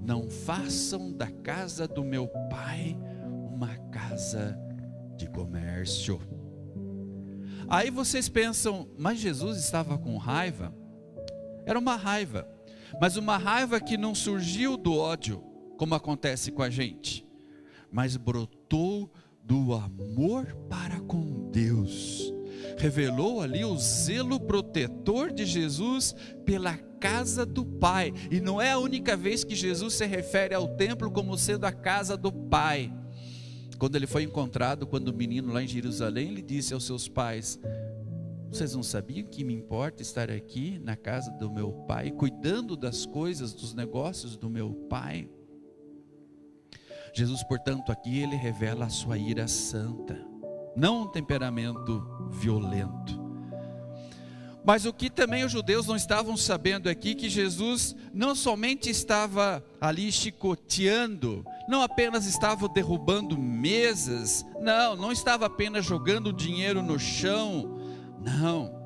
Não 0.03 0.29
façam 0.29 1.13
da 1.13 1.31
casa 1.31 1.87
do 1.87 2.03
meu 2.03 2.29
pai 2.51 2.97
uma 3.53 3.77
casa 3.91 4.59
de 5.17 5.29
comércio. 5.29 6.21
Aí 7.69 7.91
vocês 7.91 8.29
pensam, 8.29 8.89
mas 8.99 9.21
Jesus 9.21 9.59
estava 9.59 9.97
com 9.97 10.17
raiva? 10.17 10.75
Era 11.65 11.79
uma 11.79 11.95
raiva, 11.95 12.49
mas 13.01 13.17
uma 13.17 13.37
raiva 13.37 13.79
que 13.79 13.97
não 13.97 14.15
surgiu 14.15 14.77
do 14.77 14.97
ódio, 14.97 15.45
como 15.81 15.95
acontece 15.95 16.53
com 16.53 16.63
a 16.63 16.69
gente, 16.69 17.27
mas 17.91 18.15
brotou 18.15 19.11
do 19.43 19.73
amor 19.73 20.55
para 20.69 21.01
com 21.01 21.49
Deus. 21.51 22.35
Revelou 22.77 23.41
ali 23.41 23.65
o 23.65 23.79
zelo 23.79 24.39
protetor 24.39 25.33
de 25.33 25.47
Jesus 25.47 26.15
pela 26.45 26.77
casa 26.77 27.47
do 27.47 27.65
Pai. 27.65 28.13
E 28.31 28.43
não 28.43 28.61
é 28.61 28.73
a 28.73 28.79
única 28.79 29.17
vez 29.17 29.43
que 29.43 29.55
Jesus 29.55 29.95
se 29.95 30.05
refere 30.05 30.55
ao 30.55 30.69
templo 30.69 31.11
como 31.11 31.39
sendo 31.39 31.65
a 31.65 31.73
casa 31.73 32.15
do 32.15 32.31
Pai. 32.31 32.93
Quando 33.79 33.97
ele 33.97 34.07
foi 34.07 34.25
encontrado, 34.25 34.87
quando 34.87 35.09
o 35.09 35.17
menino 35.17 35.51
lá 35.51 35.63
em 35.63 35.67
Jerusalém, 35.67 36.29
ele 36.29 36.43
disse 36.43 36.75
aos 36.75 36.85
seus 36.85 37.09
pais: 37.09 37.59
Vocês 38.51 38.75
não 38.75 38.83
sabiam 38.83 39.27
que 39.27 39.43
me 39.43 39.55
importa 39.55 40.03
estar 40.03 40.31
aqui 40.31 40.79
na 40.79 40.95
casa 40.95 41.31
do 41.31 41.51
meu 41.51 41.73
pai, 41.73 42.11
cuidando 42.11 42.77
das 42.77 43.07
coisas, 43.07 43.55
dos 43.55 43.73
negócios 43.73 44.37
do 44.37 44.51
meu 44.51 44.75
pai? 44.75 45.27
Jesus, 47.13 47.43
portanto, 47.43 47.91
aqui 47.91 48.19
ele 48.21 48.37
revela 48.37 48.87
a 48.87 48.91
sua 48.91 49.19
ira 49.19 49.49
santa, 49.49 50.19
não 50.77 51.03
um 51.03 51.09
temperamento 51.09 52.29
violento. 52.31 53.21
Mas 54.65 54.85
o 54.85 54.93
que 54.93 55.09
também 55.09 55.43
os 55.45 55.53
judeus 55.53 55.87
não 55.87 55.97
estavam 55.97 56.37
sabendo 56.37 56.89
aqui 56.89 57.15
que 57.15 57.31
Jesus 57.31 57.97
não 58.13 58.35
somente 58.35 58.91
estava 58.91 59.65
ali 59.81 60.13
chicoteando, 60.13 61.45
não 61.67 61.83
apenas 61.83 62.27
estava 62.27 62.69
derrubando 62.69 63.39
mesas, 63.39 64.45
não, 64.61 64.97
não 64.97 65.11
estava 65.11 65.47
apenas 65.47 65.85
jogando 65.85 66.33
dinheiro 66.33 66.83
no 66.83 66.99
chão, 66.99 67.81
não. 68.21 68.80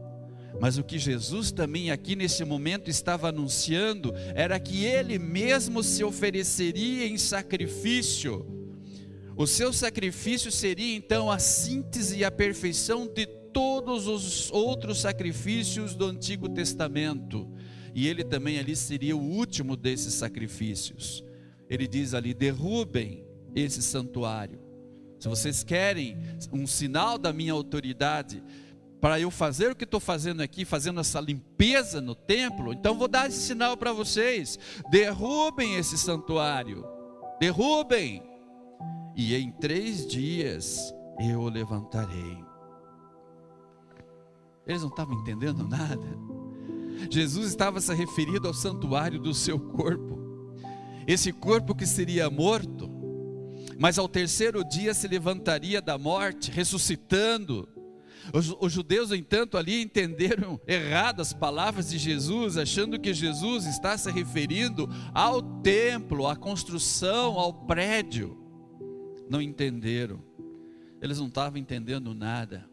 Mas 0.61 0.79
o 0.79 0.85
que 0.85 0.99
Jesus 0.99 1.51
também 1.51 1.91
aqui 1.91 2.15
nesse 2.15 2.45
momento 2.45 2.89
estava 2.89 3.29
anunciando 3.29 4.15
era 4.35 4.59
que 4.59 4.85
ele 4.85 5.19
mesmo 5.19 5.83
se 5.83 6.05
ofereceria 6.05 7.07
em 7.07 7.19
sacrifício. 7.19 8.47
O 9.37 9.47
seu 9.47 9.73
sacrifício 9.73 10.51
seria 10.51 10.95
então 10.95 11.31
a 11.31 11.39
síntese 11.39 12.19
e 12.19 12.25
a 12.25 12.31
perfeição 12.31 13.07
de 13.07 13.27
todos 13.53 14.07
os 14.07 14.51
outros 14.53 15.01
sacrifícios 15.01 15.95
do 15.95 16.07
Antigo 16.07 16.49
Testamento. 16.49 17.49
E 17.95 18.07
ele 18.09 18.25
também 18.25 18.59
ali 18.59 18.75
seria 18.75 19.17
o 19.17 19.21
último 19.21 19.77
desses 19.77 20.15
sacrifícios. 20.15 21.25
Ele 21.69 21.87
diz 21.87 22.15
ali: 22.15 22.33
derrubem 22.33 23.25
esse 23.55 23.83
santuário. 23.83 24.61
Se 25.19 25.29
vocês 25.29 25.65
querem 25.65 26.19
um 26.53 26.67
sinal 26.67 27.17
da 27.17 27.33
minha 27.33 27.53
autoridade, 27.53 28.43
para 29.05 29.21
eu 29.21 29.31
fazer 29.31 29.71
o 29.71 29.77
que 29.77 29.85
estou 29.85 30.01
fazendo 30.01 30.41
aqui, 30.41 30.65
fazendo 30.65 30.99
essa 30.99 31.21
limpeza 31.21 32.01
no 32.01 32.15
templo, 32.15 32.73
então 32.73 32.97
vou 32.97 33.07
dar 33.07 33.29
esse 33.29 33.49
sinal 33.49 33.77
para 33.77 33.93
vocês: 33.93 34.59
derrubem 34.91 35.75
esse 35.75 35.99
santuário, 35.99 36.83
derrubem, 37.39 38.23
e 39.15 39.35
em 39.35 39.53
três 39.53 40.07
dias 40.07 40.91
eu 41.21 41.41
o 41.41 41.51
levantarei. 41.51 42.43
Eles 44.67 44.81
não 44.81 44.89
estavam 44.89 45.21
entendendo 45.21 45.69
nada. 45.69 46.09
Jesus 47.11 47.49
estava 47.49 47.83
se 47.83 47.93
referindo 47.93 48.49
ao 48.49 48.55
santuário 48.55 49.21
do 49.21 49.35
seu 49.35 49.61
corpo, 49.61 50.19
esse 51.07 51.31
corpo 51.31 51.75
que 51.75 51.87
seria 51.87 52.31
morto, 52.31 52.91
mas 53.79 53.99
ao 53.99 54.09
terceiro 54.09 54.67
dia 54.67 54.95
se 54.95 55.07
levantaria 55.07 55.83
da 55.83 55.99
morte, 55.99 56.51
ressuscitando 56.51 57.69
os, 58.33 58.55
os, 58.61 58.73
judeus, 58.73 59.13
entanto, 59.13 59.57
ali 59.57 59.83
entenderam 59.83 60.61
errado 60.67 61.21
as 61.21 61.33
palavras 61.33 61.91
de 61.91 61.99
Jesus, 61.99 62.57
achando 62.57 62.99
que 62.99 63.13
Jesus 63.13 63.67
está 63.67 63.97
se 63.99 64.11
referindo 64.11 64.89
ao 65.13 65.43
templo, 65.43 66.27
à 66.27 66.37
construção, 66.37 67.39
ao 67.39 67.53
prédio. 67.53 68.39
Não 69.29 69.41
entenderam, 69.41 70.23
eles 71.01 71.19
não 71.19 71.27
estavam 71.27 71.59
entendendo 71.59 72.15
nada. 72.15 72.69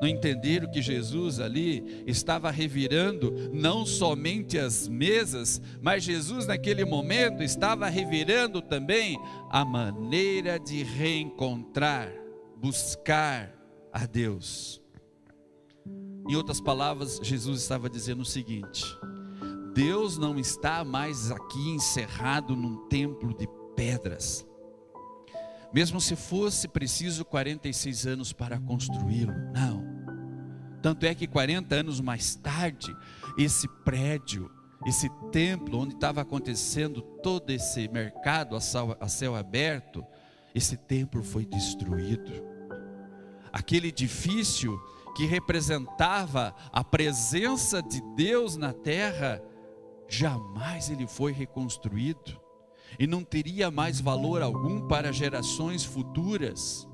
Não 0.00 0.06
entenderam 0.06 0.70
que 0.70 0.80
Jesus 0.80 1.40
ali 1.40 2.04
estava 2.06 2.52
revirando 2.52 3.50
não 3.52 3.84
somente 3.84 4.56
as 4.56 4.86
mesas, 4.86 5.60
mas 5.82 6.04
Jesus 6.04 6.46
naquele 6.46 6.84
momento 6.84 7.42
estava 7.42 7.88
revirando 7.88 8.62
também 8.62 9.18
a 9.50 9.64
maneira 9.64 10.56
de 10.58 10.84
reencontrar, 10.84 12.12
buscar, 12.56 13.57
a 13.92 14.06
Deus. 14.06 14.80
Em 16.28 16.36
outras 16.36 16.60
palavras, 16.60 17.18
Jesus 17.22 17.62
estava 17.62 17.88
dizendo 17.88 18.20
o 18.20 18.26
seguinte: 18.26 18.84
Deus 19.74 20.18
não 20.18 20.38
está 20.38 20.84
mais 20.84 21.30
aqui 21.30 21.70
encerrado 21.70 22.54
num 22.54 22.88
templo 22.88 23.34
de 23.34 23.48
pedras. 23.74 24.46
Mesmo 25.72 26.00
se 26.00 26.16
fosse 26.16 26.68
preciso 26.68 27.24
46 27.24 28.06
anos 28.06 28.32
para 28.32 28.58
construí-lo, 28.58 29.32
não. 29.52 29.86
Tanto 30.82 31.04
é 31.06 31.14
que 31.14 31.26
40 31.26 31.74
anos 31.74 32.00
mais 32.00 32.34
tarde, 32.34 32.94
esse 33.36 33.68
prédio, 33.84 34.50
esse 34.86 35.08
templo 35.32 35.78
onde 35.78 35.94
estava 35.94 36.20
acontecendo 36.20 37.02
todo 37.22 37.50
esse 37.50 37.88
mercado 37.88 38.54
a 38.54 38.60
céu, 38.60 38.96
céu 39.08 39.34
aberto, 39.34 40.04
esse 40.54 40.76
templo 40.76 41.22
foi 41.22 41.44
destruído 41.44 42.57
aquele 43.52 43.88
edifício 43.88 44.80
que 45.16 45.24
representava 45.26 46.54
a 46.72 46.84
presença 46.84 47.82
de 47.82 48.00
Deus 48.14 48.56
na 48.56 48.72
terra, 48.72 49.42
jamais 50.08 50.90
ele 50.90 51.06
foi 51.06 51.32
reconstruído 51.32 52.40
e 52.98 53.06
não 53.06 53.24
teria 53.24 53.70
mais 53.70 54.00
valor 54.00 54.42
algum 54.42 54.86
para 54.86 55.12
gerações 55.12 55.84
futuras. 55.84 56.88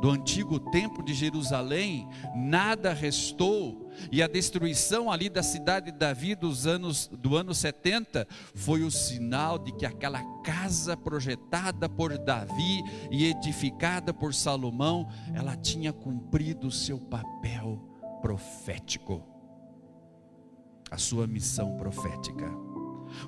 Do 0.00 0.10
antigo 0.10 0.60
templo 0.70 1.02
de 1.02 1.14
Jerusalém, 1.14 2.08
nada 2.36 2.92
restou, 2.92 3.83
e 4.10 4.22
a 4.22 4.26
destruição 4.26 5.10
ali 5.10 5.28
da 5.28 5.42
cidade 5.42 5.92
de 5.92 5.98
Davi 5.98 6.34
dos 6.34 6.66
anos, 6.66 7.08
do 7.08 7.36
ano 7.36 7.54
70 7.54 8.26
foi 8.54 8.82
o 8.82 8.90
sinal 8.90 9.58
de 9.58 9.72
que 9.72 9.86
aquela 9.86 10.22
casa 10.42 10.96
projetada 10.96 11.88
por 11.88 12.16
Davi 12.18 12.82
e 13.10 13.26
edificada 13.26 14.12
por 14.12 14.34
Salomão, 14.34 15.08
ela 15.34 15.56
tinha 15.56 15.92
cumprido 15.92 16.68
o 16.68 16.72
seu 16.72 16.98
papel 16.98 17.82
profético, 18.20 19.22
a 20.90 20.98
sua 20.98 21.26
missão 21.26 21.76
profética. 21.76 22.73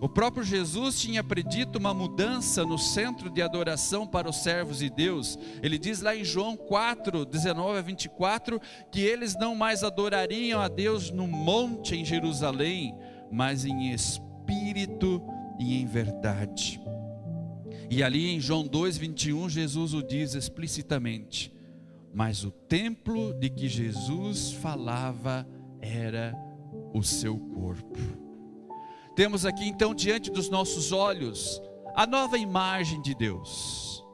O 0.00 0.08
próprio 0.08 0.44
Jesus 0.44 1.00
tinha 1.00 1.22
predito 1.22 1.78
uma 1.78 1.94
mudança 1.94 2.64
no 2.64 2.78
centro 2.78 3.30
de 3.30 3.40
adoração 3.40 4.06
para 4.06 4.28
os 4.28 4.36
servos 4.42 4.78
de 4.78 4.90
Deus. 4.90 5.38
Ele 5.62 5.78
diz 5.78 6.00
lá 6.00 6.14
em 6.14 6.24
João 6.24 6.56
4, 6.56 7.24
19 7.24 7.78
a 7.78 7.82
24, 7.82 8.60
que 8.90 9.00
eles 9.00 9.36
não 9.38 9.54
mais 9.54 9.82
adorariam 9.82 10.60
a 10.60 10.68
Deus 10.68 11.10
no 11.10 11.26
monte 11.26 11.96
em 11.96 12.04
Jerusalém, 12.04 12.94
mas 13.30 13.64
em 13.64 13.92
espírito 13.92 15.22
e 15.58 15.80
em 15.80 15.86
verdade. 15.86 16.80
E 17.90 18.02
ali 18.02 18.28
em 18.28 18.40
João 18.40 18.66
2, 18.66 18.96
21, 18.96 19.48
Jesus 19.48 19.94
o 19.94 20.02
diz 20.02 20.34
explicitamente: 20.34 21.52
Mas 22.12 22.44
o 22.44 22.50
templo 22.50 23.32
de 23.34 23.48
que 23.48 23.68
Jesus 23.68 24.52
falava 24.52 25.46
era 25.80 26.34
o 26.92 27.02
seu 27.02 27.38
corpo. 27.38 28.25
Temos 29.16 29.46
aqui 29.46 29.66
então 29.66 29.94
diante 29.94 30.30
dos 30.30 30.50
nossos 30.50 30.92
olhos 30.92 31.60
a 31.94 32.06
nova 32.06 32.36
imagem 32.36 33.00
de 33.00 33.14
Deus, 33.14 34.04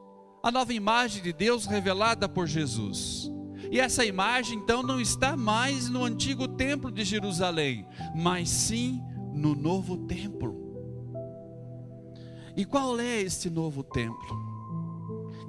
a 0.41 0.49
nova 0.49 0.73
imagem 0.73 1.21
de 1.21 1.33
Deus 1.33 1.65
revelada 1.65 2.29
por 2.29 2.47
Jesus. 2.47 3.29
E 3.69 3.81
essa 3.81 4.05
imagem 4.05 4.59
então 4.59 4.81
não 4.81 5.01
está 5.01 5.35
mais 5.35 5.89
no 5.89 6.05
antigo 6.05 6.47
templo 6.47 6.89
de 6.89 7.03
Jerusalém, 7.03 7.85
mas 8.15 8.47
sim 8.49 9.01
no 9.33 9.53
novo 9.53 9.97
templo. 10.07 10.55
E 12.55 12.63
qual 12.63 12.97
é 12.97 13.19
este 13.19 13.49
novo 13.49 13.83
templo? 13.83 14.53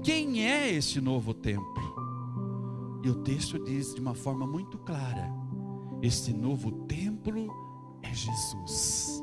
Quem 0.02 0.44
é 0.44 0.68
este 0.68 1.00
novo 1.00 1.32
templo? 1.32 1.94
E 3.04 3.08
o 3.08 3.22
texto 3.22 3.62
diz 3.62 3.94
de 3.94 4.00
uma 4.00 4.14
forma 4.14 4.48
muito 4.48 4.78
clara: 4.78 5.32
este 6.02 6.32
novo 6.32 6.72
templo 6.86 7.46
é 8.02 8.12
Jesus. 8.12 9.13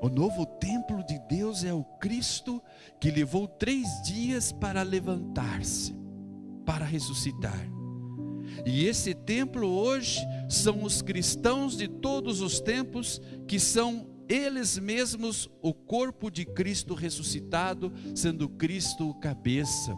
O 0.00 0.08
novo 0.08 0.46
templo 0.46 1.02
de 1.02 1.18
Deus 1.18 1.64
é 1.64 1.72
o 1.72 1.82
Cristo 1.82 2.62
que 3.00 3.10
levou 3.10 3.48
três 3.48 3.86
dias 4.02 4.52
para 4.52 4.82
levantar-se, 4.82 5.94
para 6.64 6.84
ressuscitar. 6.84 7.68
E 8.64 8.84
esse 8.86 9.14
templo 9.14 9.66
hoje 9.66 10.20
são 10.48 10.82
os 10.82 11.02
cristãos 11.02 11.76
de 11.76 11.88
todos 11.88 12.40
os 12.40 12.60
tempos, 12.60 13.20
que 13.46 13.58
são 13.58 14.08
eles 14.28 14.78
mesmos 14.78 15.50
o 15.62 15.72
corpo 15.72 16.30
de 16.30 16.44
Cristo 16.44 16.94
ressuscitado, 16.94 17.92
sendo 18.14 18.48
Cristo 18.48 19.08
o 19.08 19.14
cabeça. 19.14 19.96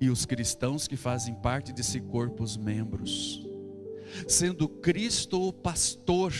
E 0.00 0.10
os 0.10 0.26
cristãos 0.26 0.86
que 0.86 0.96
fazem 0.96 1.34
parte 1.34 1.72
desse 1.72 2.00
corpo, 2.00 2.42
os 2.42 2.56
membros, 2.56 3.44
sendo 4.26 4.68
Cristo 4.68 5.40
o 5.40 5.52
pastor, 5.52 6.32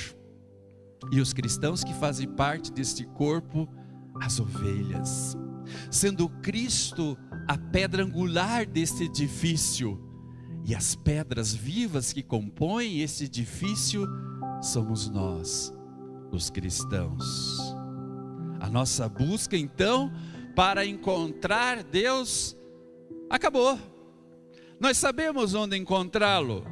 e 1.11 1.21
os 1.21 1.33
cristãos 1.33 1.85
que 1.85 1.95
fazem 1.95 2.29
parte 2.29 2.73
deste 2.73 3.05
corpo, 3.05 3.69
as 4.21 4.41
ovelhas, 4.41 5.37
sendo 5.91 6.29
Cristo 6.29 7.17
a 7.47 7.57
pedra 7.57 8.05
angular 8.05 8.67
deste 8.67 9.05
edifício, 9.05 10.05
e 10.65 10.75
as 10.75 10.95
pedras 10.95 11.55
vivas 11.55 12.13
que 12.13 12.23
compõem 12.23 13.01
este 13.01 13.25
edifício 13.25 14.07
somos 14.61 15.09
nós, 15.09 15.73
os 16.31 16.51
cristãos. 16.51 17.59
A 18.61 18.69
nossa 18.69 19.09
busca 19.09 19.57
então 19.57 20.13
para 20.55 20.85
encontrar 20.85 21.83
Deus 21.83 22.55
acabou. 23.31 23.79
Nós 24.79 24.99
sabemos 24.99 25.55
onde 25.55 25.77
encontrá-lo, 25.77 26.65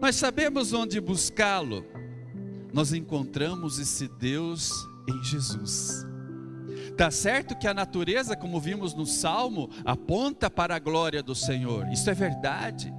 nós 0.00 0.16
sabemos 0.16 0.72
onde 0.72 0.98
buscá-lo 0.98 1.84
nós 2.72 2.92
encontramos 2.92 3.78
esse 3.78 4.08
Deus 4.08 4.72
em 5.08 5.22
Jesus. 5.24 6.06
Tá 6.96 7.10
certo 7.10 7.56
que 7.56 7.66
a 7.66 7.74
natureza, 7.74 8.36
como 8.36 8.60
vimos 8.60 8.94
no 8.94 9.06
Salmo, 9.06 9.70
aponta 9.84 10.50
para 10.50 10.76
a 10.76 10.78
glória 10.78 11.22
do 11.22 11.34
Senhor. 11.34 11.88
Isso 11.88 12.10
é 12.10 12.14
verdade. 12.14 12.92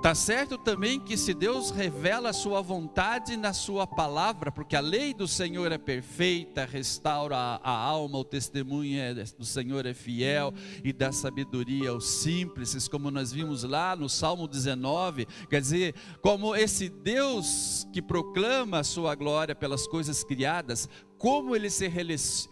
Tá 0.00 0.14
certo 0.14 0.56
também 0.56 1.00
que 1.00 1.16
se 1.16 1.34
Deus 1.34 1.72
revela 1.72 2.30
a 2.30 2.32
sua 2.32 2.62
vontade 2.62 3.36
na 3.36 3.52
sua 3.52 3.84
palavra, 3.84 4.52
porque 4.52 4.76
a 4.76 4.80
lei 4.80 5.12
do 5.12 5.26
Senhor 5.26 5.72
é 5.72 5.76
perfeita, 5.76 6.64
restaura 6.64 7.36
a, 7.36 7.70
alma, 7.70 8.16
o 8.16 8.24
testemunho 8.24 9.00
é, 9.00 9.12
do 9.12 9.44
Senhor 9.44 9.84
é 9.86 9.92
fiel 9.92 10.54
e 10.84 10.92
dá 10.92 11.10
sabedoria 11.10 11.90
aos 11.90 12.08
simples, 12.08 12.86
como 12.86 13.10
nós 13.10 13.32
vimos 13.32 13.64
lá 13.64 13.96
no 13.96 14.08
Salmo 14.08 14.46
19, 14.46 15.26
quer 15.50 15.60
dizer, 15.60 15.96
como 16.22 16.54
esse 16.54 16.88
Deus 16.88 17.84
que 17.92 18.00
proclama 18.00 18.78
a 18.78 18.84
sua 18.84 19.16
glória 19.16 19.54
pelas 19.54 19.88
coisas 19.88 20.22
criadas, 20.22 20.88
como 21.18 21.56
ele 21.56 21.68
se 21.68 21.90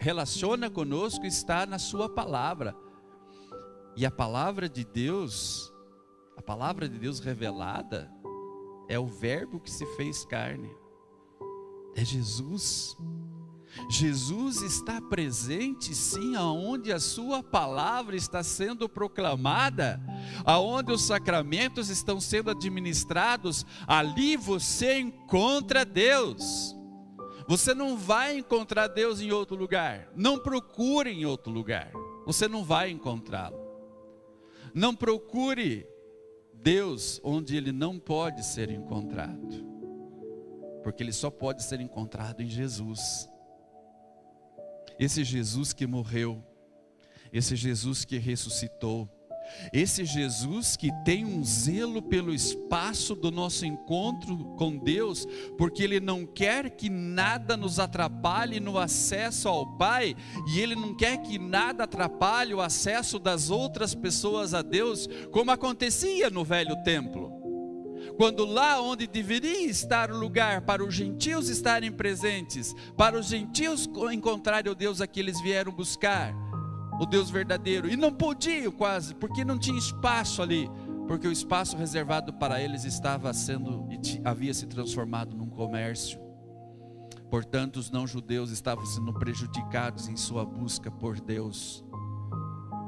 relaciona 0.01 0.69
conosco 0.69 1.25
está 1.25 1.65
na 1.65 1.79
sua 1.79 2.09
palavra. 2.09 2.75
E 3.95 4.05
a 4.05 4.11
palavra 4.11 4.67
de 4.67 4.83
Deus 4.83 5.71
a 6.37 6.41
palavra 6.41 6.87
de 6.87 6.99
Deus 6.99 7.19
revelada 7.19 8.09
é 8.87 8.97
o 8.97 9.07
Verbo 9.07 9.59
que 9.59 9.71
se 9.71 9.85
fez 9.97 10.23
carne, 10.23 10.69
é 11.95 12.05
Jesus. 12.05 12.95
Jesus 13.89 14.61
está 14.61 15.01
presente 15.01 15.93
sim 15.93 16.35
aonde 16.35 16.91
a 16.93 16.99
sua 16.99 17.43
palavra 17.43 18.15
está 18.15 18.41
sendo 18.43 18.87
proclamada, 18.87 19.99
aonde 20.45 20.91
os 20.91 21.01
sacramentos 21.01 21.89
estão 21.89 22.21
sendo 22.21 22.51
administrados, 22.51 23.65
ali 23.85 24.37
você 24.37 24.99
encontra 24.99 25.83
Deus. 25.83 26.75
Você 27.47 27.73
não 27.73 27.97
vai 27.97 28.37
encontrar 28.37 28.87
Deus 28.87 29.21
em 29.21 29.31
outro 29.31 29.55
lugar. 29.55 30.09
Não 30.15 30.37
procure 30.37 31.09
em 31.09 31.25
outro 31.25 31.51
lugar. 31.51 31.91
Você 32.25 32.47
não 32.47 32.63
vai 32.63 32.89
encontrá-lo. 32.89 33.57
Não 34.73 34.93
procure 34.93 35.87
Deus 36.67 37.21
onde 37.23 37.55
ele 37.55 37.71
não 37.71 37.97
pode 37.97 38.45
ser 38.45 38.69
encontrado, 38.69 39.65
porque 40.83 41.01
ele 41.01 41.13
só 41.13 41.31
pode 41.31 41.63
ser 41.63 41.79
encontrado 41.79 42.43
em 42.43 42.49
Jesus. 42.49 43.29
Esse 44.99 45.23
Jesus 45.23 45.71
que 45.71 45.87
morreu, 45.87 46.43
esse 47.31 47.55
Jesus 47.55 48.03
que 48.03 48.17
ressuscitou, 48.17 49.09
esse 49.71 50.05
Jesus 50.05 50.75
que 50.75 50.91
tem 51.03 51.25
um 51.25 51.43
zelo 51.43 52.01
pelo 52.01 52.33
espaço 52.33 53.15
do 53.15 53.31
nosso 53.31 53.65
encontro 53.65 54.37
com 54.57 54.77
Deus, 54.77 55.25
porque 55.57 55.83
Ele 55.83 55.99
não 55.99 56.25
quer 56.25 56.69
que 56.71 56.89
nada 56.89 57.57
nos 57.57 57.79
atrapalhe 57.79 58.59
no 58.59 58.77
acesso 58.77 59.47
ao 59.47 59.77
Pai, 59.77 60.15
e 60.47 60.59
Ele 60.59 60.75
não 60.75 60.95
quer 60.95 61.17
que 61.17 61.37
nada 61.37 61.83
atrapalhe 61.83 62.53
o 62.53 62.61
acesso 62.61 63.19
das 63.19 63.49
outras 63.49 63.93
pessoas 63.93 64.53
a 64.53 64.61
Deus, 64.61 65.07
como 65.31 65.51
acontecia 65.51 66.29
no 66.29 66.43
velho 66.43 66.75
templo. 66.83 67.37
Quando 68.17 68.45
lá 68.45 68.81
onde 68.81 69.05
deveria 69.05 69.69
estar 69.69 70.11
o 70.11 70.17
lugar 70.17 70.61
para 70.61 70.83
os 70.83 70.93
gentios 70.93 71.49
estarem 71.49 71.91
presentes, 71.91 72.73
para 72.95 73.17
os 73.17 73.27
gentios 73.27 73.87
encontrarem 74.11 74.71
o 74.71 74.75
Deus 74.75 75.01
a 75.01 75.07
que 75.07 75.19
eles 75.19 75.39
vieram 75.41 75.71
buscar, 75.71 76.33
o 76.99 77.05
Deus 77.05 77.29
verdadeiro. 77.29 77.89
E 77.89 77.95
não 77.95 78.11
podiam 78.11 78.71
quase, 78.71 79.15
porque 79.15 79.43
não 79.45 79.57
tinha 79.57 79.77
espaço 79.77 80.41
ali, 80.41 80.69
porque 81.07 81.27
o 81.27 81.31
espaço 81.31 81.77
reservado 81.77 82.33
para 82.33 82.61
eles 82.61 82.83
estava 82.83 83.33
sendo 83.33 83.87
havia 84.23 84.53
se 84.53 84.65
transformado 84.67 85.35
num 85.35 85.49
comércio. 85.49 86.19
Portanto, 87.29 87.77
os 87.77 87.91
não-judeus 87.91 88.51
estavam 88.51 88.85
sendo 88.85 89.13
prejudicados 89.13 90.07
em 90.07 90.15
sua 90.15 90.45
busca 90.45 90.89
por 90.89 91.19
Deus. 91.19 91.83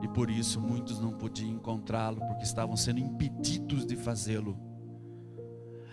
E 0.01 0.07
por 0.07 0.29
isso 0.29 0.61
muitos 0.61 0.99
não 0.99 1.11
podiam 1.11 1.51
encontrá-lo, 1.51 2.21
porque 2.25 2.43
estavam 2.43 2.77
sendo 2.77 2.99
impedidos 2.99 3.85
de 3.85 3.97
fazê-lo. 3.97 4.57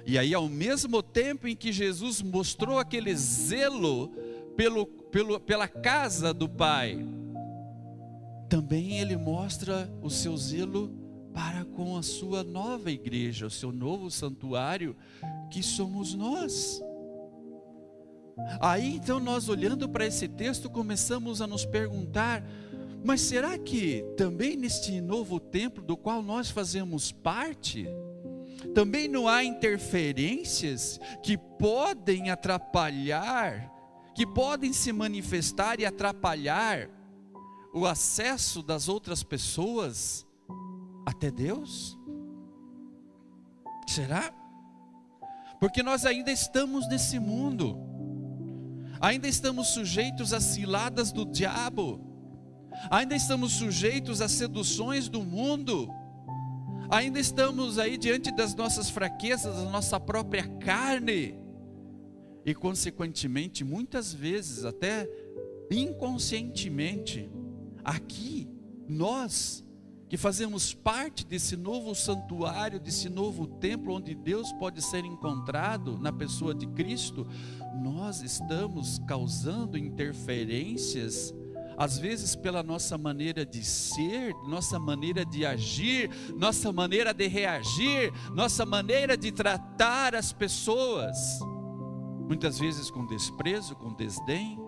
E 0.04 0.16
aí, 0.16 0.32
ao 0.32 0.48
mesmo 0.48 1.02
tempo 1.02 1.48
em 1.48 1.56
que 1.56 1.72
Jesus 1.72 2.22
mostrou 2.22 2.78
aquele 2.78 3.14
zelo 3.16 4.08
pelo, 4.56 4.86
pelo, 4.86 5.40
pela 5.40 5.66
casa 5.66 6.32
do 6.32 6.48
Pai, 6.48 7.04
também 8.48 8.98
ele 8.98 9.16
mostra 9.16 9.90
o 10.02 10.10
seu 10.10 10.36
zelo 10.36 10.90
para 11.34 11.64
com 11.64 11.96
a 11.96 12.02
sua 12.02 12.42
nova 12.42 12.90
igreja, 12.90 13.46
o 13.46 13.50
seu 13.50 13.70
novo 13.70 14.10
santuário, 14.10 14.96
que 15.50 15.62
somos 15.62 16.14
nós. 16.14 16.80
Aí 18.60 18.96
então 18.96 19.18
nós 19.18 19.48
olhando 19.48 19.88
para 19.88 20.06
esse 20.06 20.28
texto 20.28 20.70
começamos 20.70 21.42
a 21.42 21.46
nos 21.46 21.64
perguntar: 21.64 22.42
mas 23.04 23.20
será 23.20 23.58
que 23.58 24.04
também 24.16 24.56
neste 24.56 25.00
novo 25.00 25.38
templo 25.40 25.82
do 25.82 25.96
qual 25.96 26.22
nós 26.22 26.50
fazemos 26.50 27.12
parte, 27.12 27.86
também 28.74 29.08
não 29.08 29.28
há 29.28 29.44
interferências 29.44 31.00
que 31.22 31.36
podem 31.36 32.30
atrapalhar, 32.30 33.72
que 34.14 34.26
podem 34.26 34.72
se 34.72 34.92
manifestar 34.92 35.80
e 35.80 35.86
atrapalhar 35.86 36.95
o 37.76 37.84
acesso 37.84 38.62
das 38.62 38.88
outras 38.88 39.22
pessoas 39.22 40.26
até 41.04 41.30
Deus? 41.30 41.98
Será? 43.86 44.32
Porque 45.60 45.82
nós 45.82 46.06
ainda 46.06 46.32
estamos 46.32 46.88
nesse 46.88 47.18
mundo, 47.18 47.78
ainda 48.98 49.28
estamos 49.28 49.68
sujeitos 49.68 50.32
às 50.32 50.44
ciladas 50.44 51.12
do 51.12 51.26
diabo, 51.26 52.00
ainda 52.90 53.14
estamos 53.14 53.52
sujeitos 53.52 54.22
às 54.22 54.32
seduções 54.32 55.06
do 55.10 55.22
mundo, 55.22 55.86
ainda 56.88 57.20
estamos 57.20 57.78
aí 57.78 57.98
diante 57.98 58.34
das 58.34 58.54
nossas 58.54 58.88
fraquezas, 58.88 59.54
da 59.54 59.70
nossa 59.70 60.00
própria 60.00 60.48
carne, 60.60 61.38
e 62.42 62.54
consequentemente, 62.54 63.62
muitas 63.64 64.14
vezes, 64.14 64.64
até 64.64 65.06
inconscientemente, 65.70 67.30
aqui, 67.86 68.48
nós 68.88 69.64
que 70.08 70.16
fazemos 70.16 70.72
parte 70.72 71.26
desse 71.26 71.56
novo 71.56 71.94
santuário, 71.94 72.78
desse 72.78 73.08
novo 73.08 73.46
templo 73.46 73.94
onde 73.94 74.14
Deus 74.14 74.52
pode 74.52 74.80
ser 74.82 75.04
encontrado 75.04 75.98
na 75.98 76.12
pessoa 76.12 76.54
de 76.54 76.66
Cristo, 76.68 77.26
nós 77.82 78.22
estamos 78.22 79.00
causando 79.06 79.76
interferências, 79.76 81.34
às 81.76 81.98
vezes 81.98 82.36
pela 82.36 82.62
nossa 82.62 82.96
maneira 82.96 83.44
de 83.44 83.64
ser, 83.64 84.32
nossa 84.48 84.78
maneira 84.78 85.24
de 85.24 85.44
agir, 85.44 86.08
nossa 86.36 86.72
maneira 86.72 87.12
de 87.12 87.26
reagir, 87.26 88.12
nossa 88.32 88.64
maneira 88.64 89.16
de 89.16 89.32
tratar 89.32 90.14
as 90.14 90.32
pessoas, 90.32 91.40
muitas 92.28 92.60
vezes 92.60 92.90
com 92.92 93.04
desprezo, 93.06 93.74
com 93.74 93.92
desdém, 93.92 94.65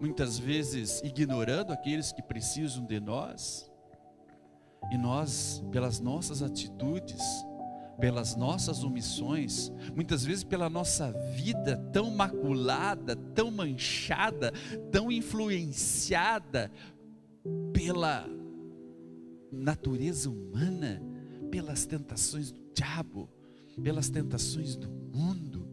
muitas 0.00 0.38
vezes 0.38 1.00
ignorando 1.04 1.72
aqueles 1.72 2.12
que 2.12 2.22
precisam 2.22 2.84
de 2.84 2.98
nós. 2.98 3.70
E 4.90 4.96
nós, 4.96 5.62
pelas 5.70 6.00
nossas 6.00 6.42
atitudes, 6.42 7.22
pelas 8.00 8.34
nossas 8.34 8.82
omissões, 8.82 9.70
muitas 9.94 10.24
vezes 10.24 10.42
pela 10.42 10.70
nossa 10.70 11.12
vida 11.34 11.76
tão 11.92 12.10
maculada, 12.10 13.14
tão 13.14 13.50
manchada, 13.50 14.52
tão 14.90 15.12
influenciada 15.12 16.72
pela 17.72 18.26
natureza 19.52 20.30
humana, 20.30 21.02
pelas 21.50 21.84
tentações 21.84 22.50
do 22.50 22.60
diabo, 22.72 23.28
pelas 23.82 24.08
tentações 24.08 24.76
do 24.76 24.88
mundo. 24.88 25.68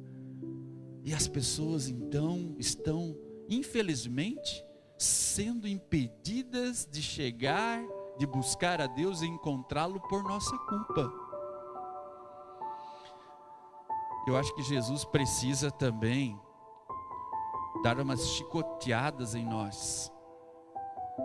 E 1.04 1.14
as 1.14 1.28
pessoas 1.28 1.88
então 1.88 2.56
estão, 2.60 3.16
infelizmente, 3.50 4.66
sendo 4.98 5.68
impedidas 5.68 6.88
de 6.90 7.02
chegar 7.02 7.82
de 8.18 8.26
buscar 8.26 8.82
a 8.82 8.88
Deus 8.88 9.22
e 9.22 9.28
encontrá-lo 9.28 10.00
por 10.02 10.24
nossa 10.24 10.58
culpa. 10.58 11.12
Eu 14.28 14.36
acho 14.36 14.54
que 14.56 14.64
Jesus 14.64 15.06
precisa 15.06 15.72
também 15.72 16.38
dar 17.84 18.00
umas 18.00 18.28
chicoteadas 18.30 19.36
em 19.36 19.46
nós. 19.46 20.12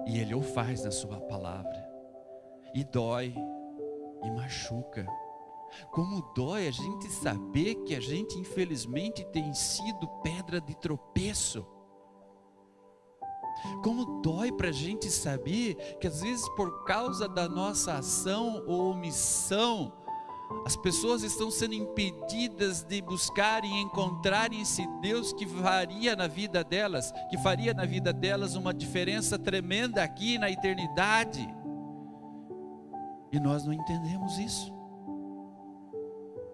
E 0.07 0.19
Ele 0.19 0.35
o 0.35 0.43
faz 0.43 0.85
na 0.85 0.91
Sua 0.91 1.21
palavra. 1.23 1.91
E 2.75 2.85
dói, 2.85 3.35
e 4.23 4.31
machuca. 4.31 5.07
Como 5.91 6.23
dói 6.35 6.69
a 6.69 6.71
gente 6.71 7.09
saber 7.09 7.77
que 7.87 7.95
a 7.95 8.01
gente, 8.01 8.39
infelizmente, 8.39 9.25
tem 9.25 9.53
sido 9.55 10.07
pedra 10.23 10.61
de 10.61 10.75
tropeço. 10.77 11.67
Como 13.83 14.21
dói 14.23 14.53
para 14.53 14.69
a 14.69 14.73
gente 14.73 15.11
saber 15.11 15.75
que 16.01 16.07
às 16.07 16.23
vezes 16.23 16.49
por 16.51 16.85
causa 16.85 17.29
da 17.29 17.49
nossa 17.49 17.95
ação 17.95 18.63
ou 18.67 18.93
omissão, 18.93 19.93
as 20.65 20.77
pessoas 20.77 21.23
estão 21.23 21.51
sendo 21.51 21.75
impedidas 21.75 22.83
de 22.83 23.01
buscarem 23.01 23.79
e 23.79 23.83
encontrarem 23.83 24.61
esse 24.61 24.87
Deus 25.01 25.33
que 25.33 25.47
faria 25.47 26.15
na 26.15 26.27
vida 26.27 26.63
delas, 26.63 27.13
que 27.31 27.39
faria 27.39 27.73
na 27.75 27.85
vida 27.85 28.13
delas 28.13 28.55
uma 28.55 28.73
diferença 28.73 29.39
tremenda 29.39 30.03
aqui 30.03 30.39
na 30.39 30.51
eternidade. 30.51 31.49
E 33.33 33.41
nós 33.41 33.65
não 33.65 33.73
entendemos 33.73 34.39
isso, 34.39 34.73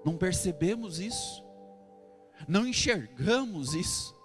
não 0.04 0.16
percebemos 0.16 1.00
isso, 1.00 1.44
não 2.46 2.66
enxergamos 2.66 3.74
isso. 3.74 4.16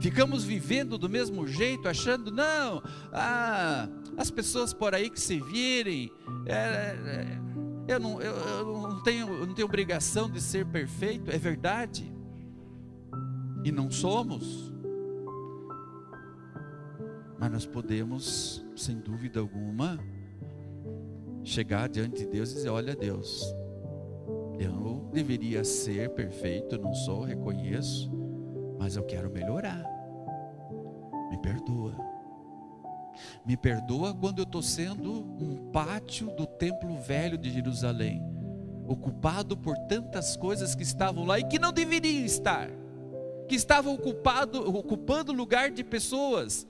Ficamos 0.00 0.44
vivendo 0.44 0.98
do 0.98 1.08
mesmo 1.08 1.46
jeito, 1.46 1.88
achando, 1.88 2.30
não, 2.30 2.82
ah, 3.12 3.88
as 4.16 4.30
pessoas 4.30 4.72
por 4.72 4.94
aí 4.94 5.08
que 5.08 5.20
se 5.20 5.40
virem, 5.40 6.10
é, 6.46 6.54
é, 6.54 7.38
eu, 7.88 8.00
não, 8.00 8.20
eu, 8.20 8.34
eu, 8.34 8.82
não 8.82 9.02
tenho, 9.02 9.28
eu 9.28 9.46
não 9.46 9.54
tenho 9.54 9.66
obrigação 9.66 10.30
de 10.30 10.40
ser 10.40 10.66
perfeito, 10.66 11.30
é 11.30 11.38
verdade, 11.38 12.12
e 13.64 13.72
não 13.72 13.90
somos, 13.90 14.72
mas 17.38 17.50
nós 17.50 17.66
podemos, 17.66 18.64
sem 18.76 18.98
dúvida 18.98 19.40
alguma, 19.40 19.98
chegar 21.42 21.88
diante 21.88 22.24
de 22.24 22.26
Deus 22.26 22.50
e 22.50 22.54
dizer: 22.54 22.68
Olha, 22.70 22.94
Deus, 22.96 23.42
eu 24.58 25.08
deveria 25.12 25.64
ser 25.64 26.10
perfeito, 26.10 26.78
não 26.78 26.94
sou, 26.94 27.22
reconheço, 27.22 28.10
mas 28.78 28.96
eu 28.96 29.04
quero 29.04 29.30
melhorar. 29.30 29.82
Me 31.30 31.38
perdoa. 31.38 31.94
Me 33.44 33.56
perdoa 33.56 34.14
quando 34.14 34.38
eu 34.40 34.44
estou 34.44 34.62
sendo 34.62 35.12
um 35.40 35.70
pátio 35.72 36.28
do 36.36 36.46
templo 36.46 36.98
velho 36.98 37.38
de 37.38 37.50
Jerusalém, 37.50 38.22
ocupado 38.86 39.56
por 39.56 39.76
tantas 39.88 40.36
coisas 40.36 40.74
que 40.74 40.82
estavam 40.82 41.24
lá 41.24 41.38
e 41.38 41.44
que 41.44 41.58
não 41.58 41.72
deveriam 41.72 42.24
estar, 42.24 42.68
que 43.48 43.54
estavam 43.54 43.94
ocupado, 43.94 44.68
ocupando 44.76 45.32
lugar 45.32 45.70
de 45.70 45.82
pessoas, 45.82 46.66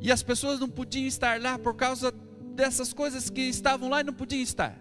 e 0.00 0.12
as 0.12 0.22
pessoas 0.22 0.60
não 0.60 0.68
podiam 0.68 1.06
estar 1.06 1.40
lá 1.40 1.58
por 1.58 1.74
causa 1.74 2.12
dessas 2.54 2.92
coisas 2.92 3.30
que 3.30 3.42
estavam 3.42 3.88
lá 3.88 4.00
e 4.00 4.04
não 4.04 4.12
podiam 4.12 4.42
estar. 4.42 4.78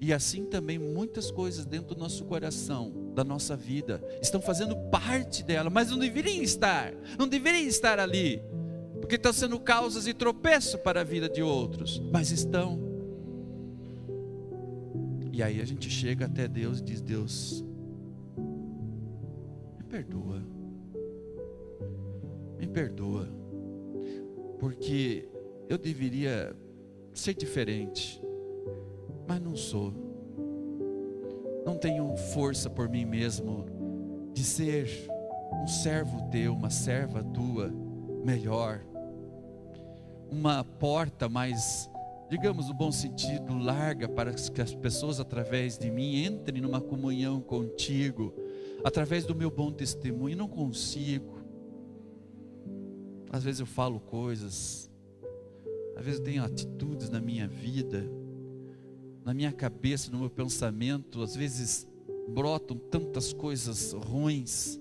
E 0.00 0.12
assim 0.12 0.44
também 0.44 0.78
muitas 0.78 1.30
coisas 1.30 1.64
dentro 1.64 1.94
do 1.94 2.00
nosso 2.00 2.24
coração, 2.24 2.92
da 3.14 3.22
nossa 3.22 3.56
vida, 3.56 4.02
estão 4.20 4.40
fazendo 4.40 4.76
parte 4.90 5.42
dela, 5.42 5.68
mas 5.68 5.90
não 5.90 5.98
deveriam 5.98 6.42
estar, 6.42 6.92
não 7.18 7.28
deveriam 7.28 7.66
estar 7.66 7.98
ali, 7.98 8.42
porque 9.00 9.16
estão 9.16 9.32
sendo 9.32 9.58
causas 9.60 10.06
e 10.06 10.14
tropeço 10.14 10.78
para 10.78 11.00
a 11.00 11.04
vida 11.04 11.28
de 11.28 11.42
outros, 11.42 12.00
mas 12.12 12.30
estão. 12.30 12.78
E 15.30 15.42
aí 15.42 15.60
a 15.60 15.64
gente 15.64 15.88
chega 15.90 16.26
até 16.26 16.46
Deus 16.46 16.80
e 16.80 16.82
diz: 16.82 17.00
Deus, 17.00 17.64
me 19.78 19.84
perdoa, 19.84 20.42
me 22.58 22.66
perdoa, 22.66 23.28
porque 24.58 25.28
eu 25.68 25.78
deveria 25.78 26.54
ser 27.12 27.34
diferente 27.34 28.22
mas 29.26 29.40
não 29.40 29.56
sou. 29.56 30.11
Não 31.64 31.76
tenho 31.76 32.16
força 32.16 32.68
por 32.68 32.88
mim 32.88 33.04
mesmo 33.04 33.66
de 34.32 34.42
ser 34.42 34.88
um 35.52 35.66
servo 35.66 36.28
teu, 36.30 36.54
uma 36.54 36.70
serva 36.70 37.22
tua 37.22 37.72
melhor. 38.24 38.80
Uma 40.30 40.64
porta 40.64 41.28
mais, 41.28 41.88
digamos 42.28 42.68
no 42.68 42.74
bom 42.74 42.90
sentido, 42.90 43.56
larga 43.58 44.08
para 44.08 44.32
que 44.32 44.60
as 44.60 44.74
pessoas 44.74 45.20
através 45.20 45.78
de 45.78 45.90
mim 45.90 46.24
entrem 46.24 46.60
numa 46.60 46.80
comunhão 46.80 47.40
contigo, 47.40 48.34
através 48.82 49.24
do 49.24 49.34
meu 49.34 49.50
bom 49.50 49.70
testemunho. 49.70 50.36
Não 50.36 50.48
consigo. 50.48 51.42
Às 53.30 53.44
vezes 53.44 53.60
eu 53.60 53.66
falo 53.66 54.00
coisas, 54.00 54.90
às 55.96 56.04
vezes 56.04 56.18
eu 56.18 56.24
tenho 56.24 56.44
atitudes 56.44 57.08
na 57.08 57.20
minha 57.20 57.46
vida 57.46 58.04
na 59.24 59.32
minha 59.32 59.52
cabeça, 59.52 60.10
no 60.10 60.18
meu 60.18 60.30
pensamento, 60.30 61.22
às 61.22 61.34
vezes 61.34 61.86
brotam 62.28 62.76
tantas 62.76 63.32
coisas 63.32 63.92
ruins 63.92 64.80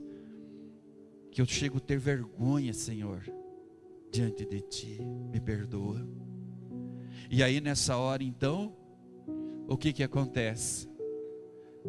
que 1.32 1.41
eu 1.41 1.45
chego 1.45 1.77
a 1.77 1.82
ter 1.82 1.97
vergonha, 1.97 2.73
Senhor, 2.73 3.23
diante 4.12 4.45
de 4.45 4.60
Ti. 4.62 4.99
Me 5.32 5.39
perdoa. 5.39 6.06
E 7.30 7.41
aí 7.41 7.62
nessa 7.62 7.95
hora 7.95 8.23
então, 8.23 8.75
o 9.67 9.77
que 9.77 9.93
que 9.93 10.04
acontece? 10.04 10.89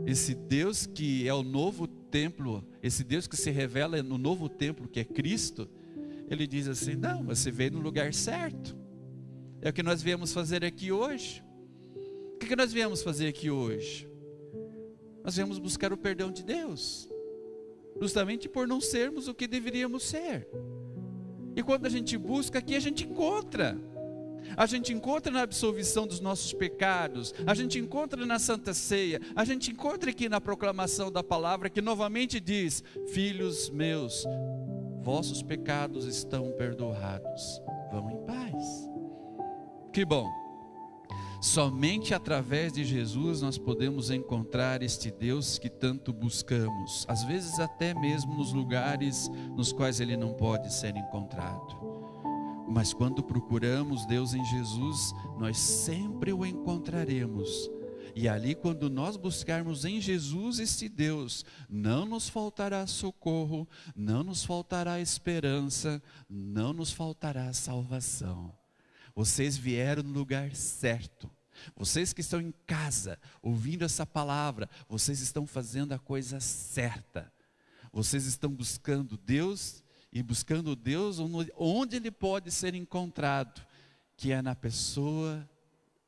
Esse 0.07 0.35
Deus 0.35 0.87
que 0.87 1.27
é 1.27 1.35
o 1.35 1.43
novo 1.43 1.87
templo, 1.87 2.65
esse 2.83 3.03
Deus 3.03 3.27
que 3.27 3.37
se 3.37 3.51
revela 3.51 4.03
no 4.03 4.17
novo 4.17 4.49
templo 4.49 4.89
que 4.89 5.01
é 5.01 5.05
Cristo, 5.05 5.69
ele 6.31 6.47
diz 6.47 6.69
assim: 6.69 6.95
Não, 6.95 7.25
você 7.25 7.51
veio 7.51 7.73
no 7.73 7.81
lugar 7.81 8.15
certo. 8.15 8.77
É 9.61 9.71
o 9.71 9.73
que 9.73 9.83
nós 9.83 10.03
viemos 10.03 10.33
fazer 10.33 10.65
aqui 10.65 10.91
hoje. 10.93 11.43
Que 12.53 12.57
nós 12.57 12.71
viemos 12.71 13.03
fazer 13.03 13.29
aqui 13.29 13.51
hoje? 13.51 14.07
Nós 15.25 15.37
viemos 15.37 15.59
buscar 15.59 15.91
o 15.91 15.97
perdão 15.97 16.31
de 16.31 16.43
Deus, 16.43 17.09
justamente 17.99 18.47
por 18.47 18.69
não 18.69 18.79
sermos 18.79 19.27
o 19.27 19.33
que 19.33 19.47
deveríamos 19.47 20.03
ser. 20.03 20.47
E 21.57 21.63
quando 21.63 21.87
a 21.87 21.89
gente 21.89 22.15
busca 22.19 22.59
aqui, 22.59 22.75
a 22.75 22.79
gente 22.79 23.07
encontra. 23.07 23.75
A 24.55 24.67
gente 24.67 24.93
encontra 24.93 25.33
na 25.33 25.41
absolvição 25.41 26.07
dos 26.07 26.21
nossos 26.21 26.53
pecados, 26.53 27.33
a 27.47 27.55
gente 27.55 27.79
encontra 27.79 28.27
na 28.27 28.39
Santa 28.39 28.75
Ceia, 28.75 29.19
a 29.35 29.47
gente 29.47 29.71
encontra 29.71 30.11
aqui 30.11 30.29
na 30.29 30.39
proclamação 30.39 31.11
da 31.11 31.25
palavra 31.25 31.71
que 31.71 31.81
novamente 31.81 32.39
diz: 32.39 32.85
Filhos 33.15 33.71
meus, 33.71 34.27
vossos 35.01 35.43
pecados 35.43 36.05
estão 36.05 36.53
perdoados, 36.53 37.63
vão 37.91 38.11
em 38.11 38.27
paz. 38.27 38.91
Que 39.91 40.05
bom. 40.05 40.42
Somente 41.43 42.15
através 42.15 42.73
de 42.73 42.85
Jesus 42.85 43.43
nós 43.43 43.59
podemos 43.59 44.11
encontrar 44.11 44.81
este 44.81 45.11
Deus 45.11 45.59
que 45.59 45.69
tanto 45.69 46.13
buscamos, 46.13 47.05
às 47.09 47.25
vezes 47.25 47.59
até 47.59 47.93
mesmo 47.93 48.37
nos 48.37 48.53
lugares 48.53 49.29
nos 49.57 49.73
quais 49.73 49.99
ele 49.99 50.17
não 50.17 50.35
pode 50.35 50.73
ser 50.73 50.95
encontrado. 50.97 51.77
Mas 52.69 52.95
quando 52.95 53.25
procuramos 53.25 54.07
Deus 54.07 54.35
em 54.35 54.45
Jesus, 54.45 55.13
nós 55.37 55.59
sempre 55.59 56.33
o 56.33 56.47
encontraremos. 56.47 57.69
E 58.15 58.29
ali, 58.29 58.55
quando 58.55 58.89
nós 58.89 59.17
buscarmos 59.17 59.85
em 59.85 60.01
Jesus 60.01 60.61
este 60.61 60.89
Deus, 60.89 61.45
não 61.69 62.07
nos 62.07 62.29
faltará 62.29 62.87
socorro, 62.87 63.69
não 63.97 64.23
nos 64.23 64.45
faltará 64.45 65.01
esperança, 65.01 66.01
não 66.31 66.73
nos 66.73 66.93
faltará 66.93 67.53
salvação. 67.53 68.62
Vocês 69.15 69.57
vieram 69.57 70.03
no 70.03 70.13
lugar 70.13 70.55
certo. 70.55 71.31
Vocês 71.77 72.13
que 72.13 72.21
estão 72.21 72.41
em 72.41 72.53
casa, 72.67 73.19
ouvindo 73.41 73.85
essa 73.85 74.07
palavra, 74.07 74.69
vocês 74.89 75.21
estão 75.21 75.47
fazendo 75.47 75.93
a 75.93 75.99
coisa 75.99 76.41
certa. 76.41 77.33
Vocês 77.93 78.25
estão 78.27 78.51
buscando 78.51 79.17
Deus 79.17 79.85
e 80.13 80.23
buscando 80.23 80.75
Deus 80.75 81.19
onde 81.57 81.97
Ele 81.97 82.11
pode 82.11 82.51
ser 82.51 82.75
encontrado, 82.75 83.65
que 84.17 84.33
é 84.33 84.41
na 84.41 84.55
pessoa 84.55 85.49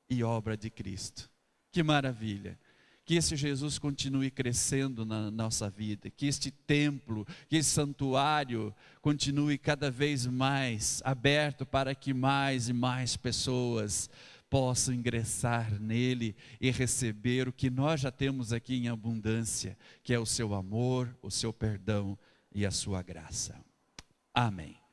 e 0.09 0.23
obra 0.23 0.57
de 0.57 0.71
Cristo. 0.71 1.31
Que 1.71 1.83
maravilha! 1.83 2.59
Que 3.05 3.17
esse 3.17 3.37
Jesus 3.37 3.79
continue 3.79 4.31
crescendo 4.31 5.05
na 5.05 5.31
nossa 5.31 5.69
vida, 5.69 6.09
que 6.11 6.27
este 6.27 6.51
templo, 6.51 7.27
que 7.49 7.57
esse 7.57 7.71
santuário 7.71 8.75
continue 9.03 9.59
cada 9.59 9.91
vez 9.91 10.27
mais 10.27 11.03
aberto 11.05 11.67
para 11.67 11.95
que 11.95 12.15
mais 12.15 12.69
e 12.69 12.73
mais 12.73 13.17
pessoas 13.17 14.09
possam 14.49 14.95
ingressar 14.95 15.81
nele 15.81 16.37
e 16.61 16.71
receber 16.71 17.49
o 17.49 17.53
que 17.53 17.69
nós 17.69 18.01
já 18.01 18.11
temos 18.11 18.53
aqui 18.53 18.77
em 18.77 18.89
abundância, 18.89 19.77
que 20.03 20.15
é 20.15 20.19
o 20.19 20.25
seu 20.25 20.55
amor, 20.55 21.13
o 21.21 21.31
seu 21.31 21.53
perdão 21.53 22.17
e 22.55 22.65
a 22.65 22.71
sua 22.71 23.03
graça. 23.03 23.59
Amém. 24.33 24.84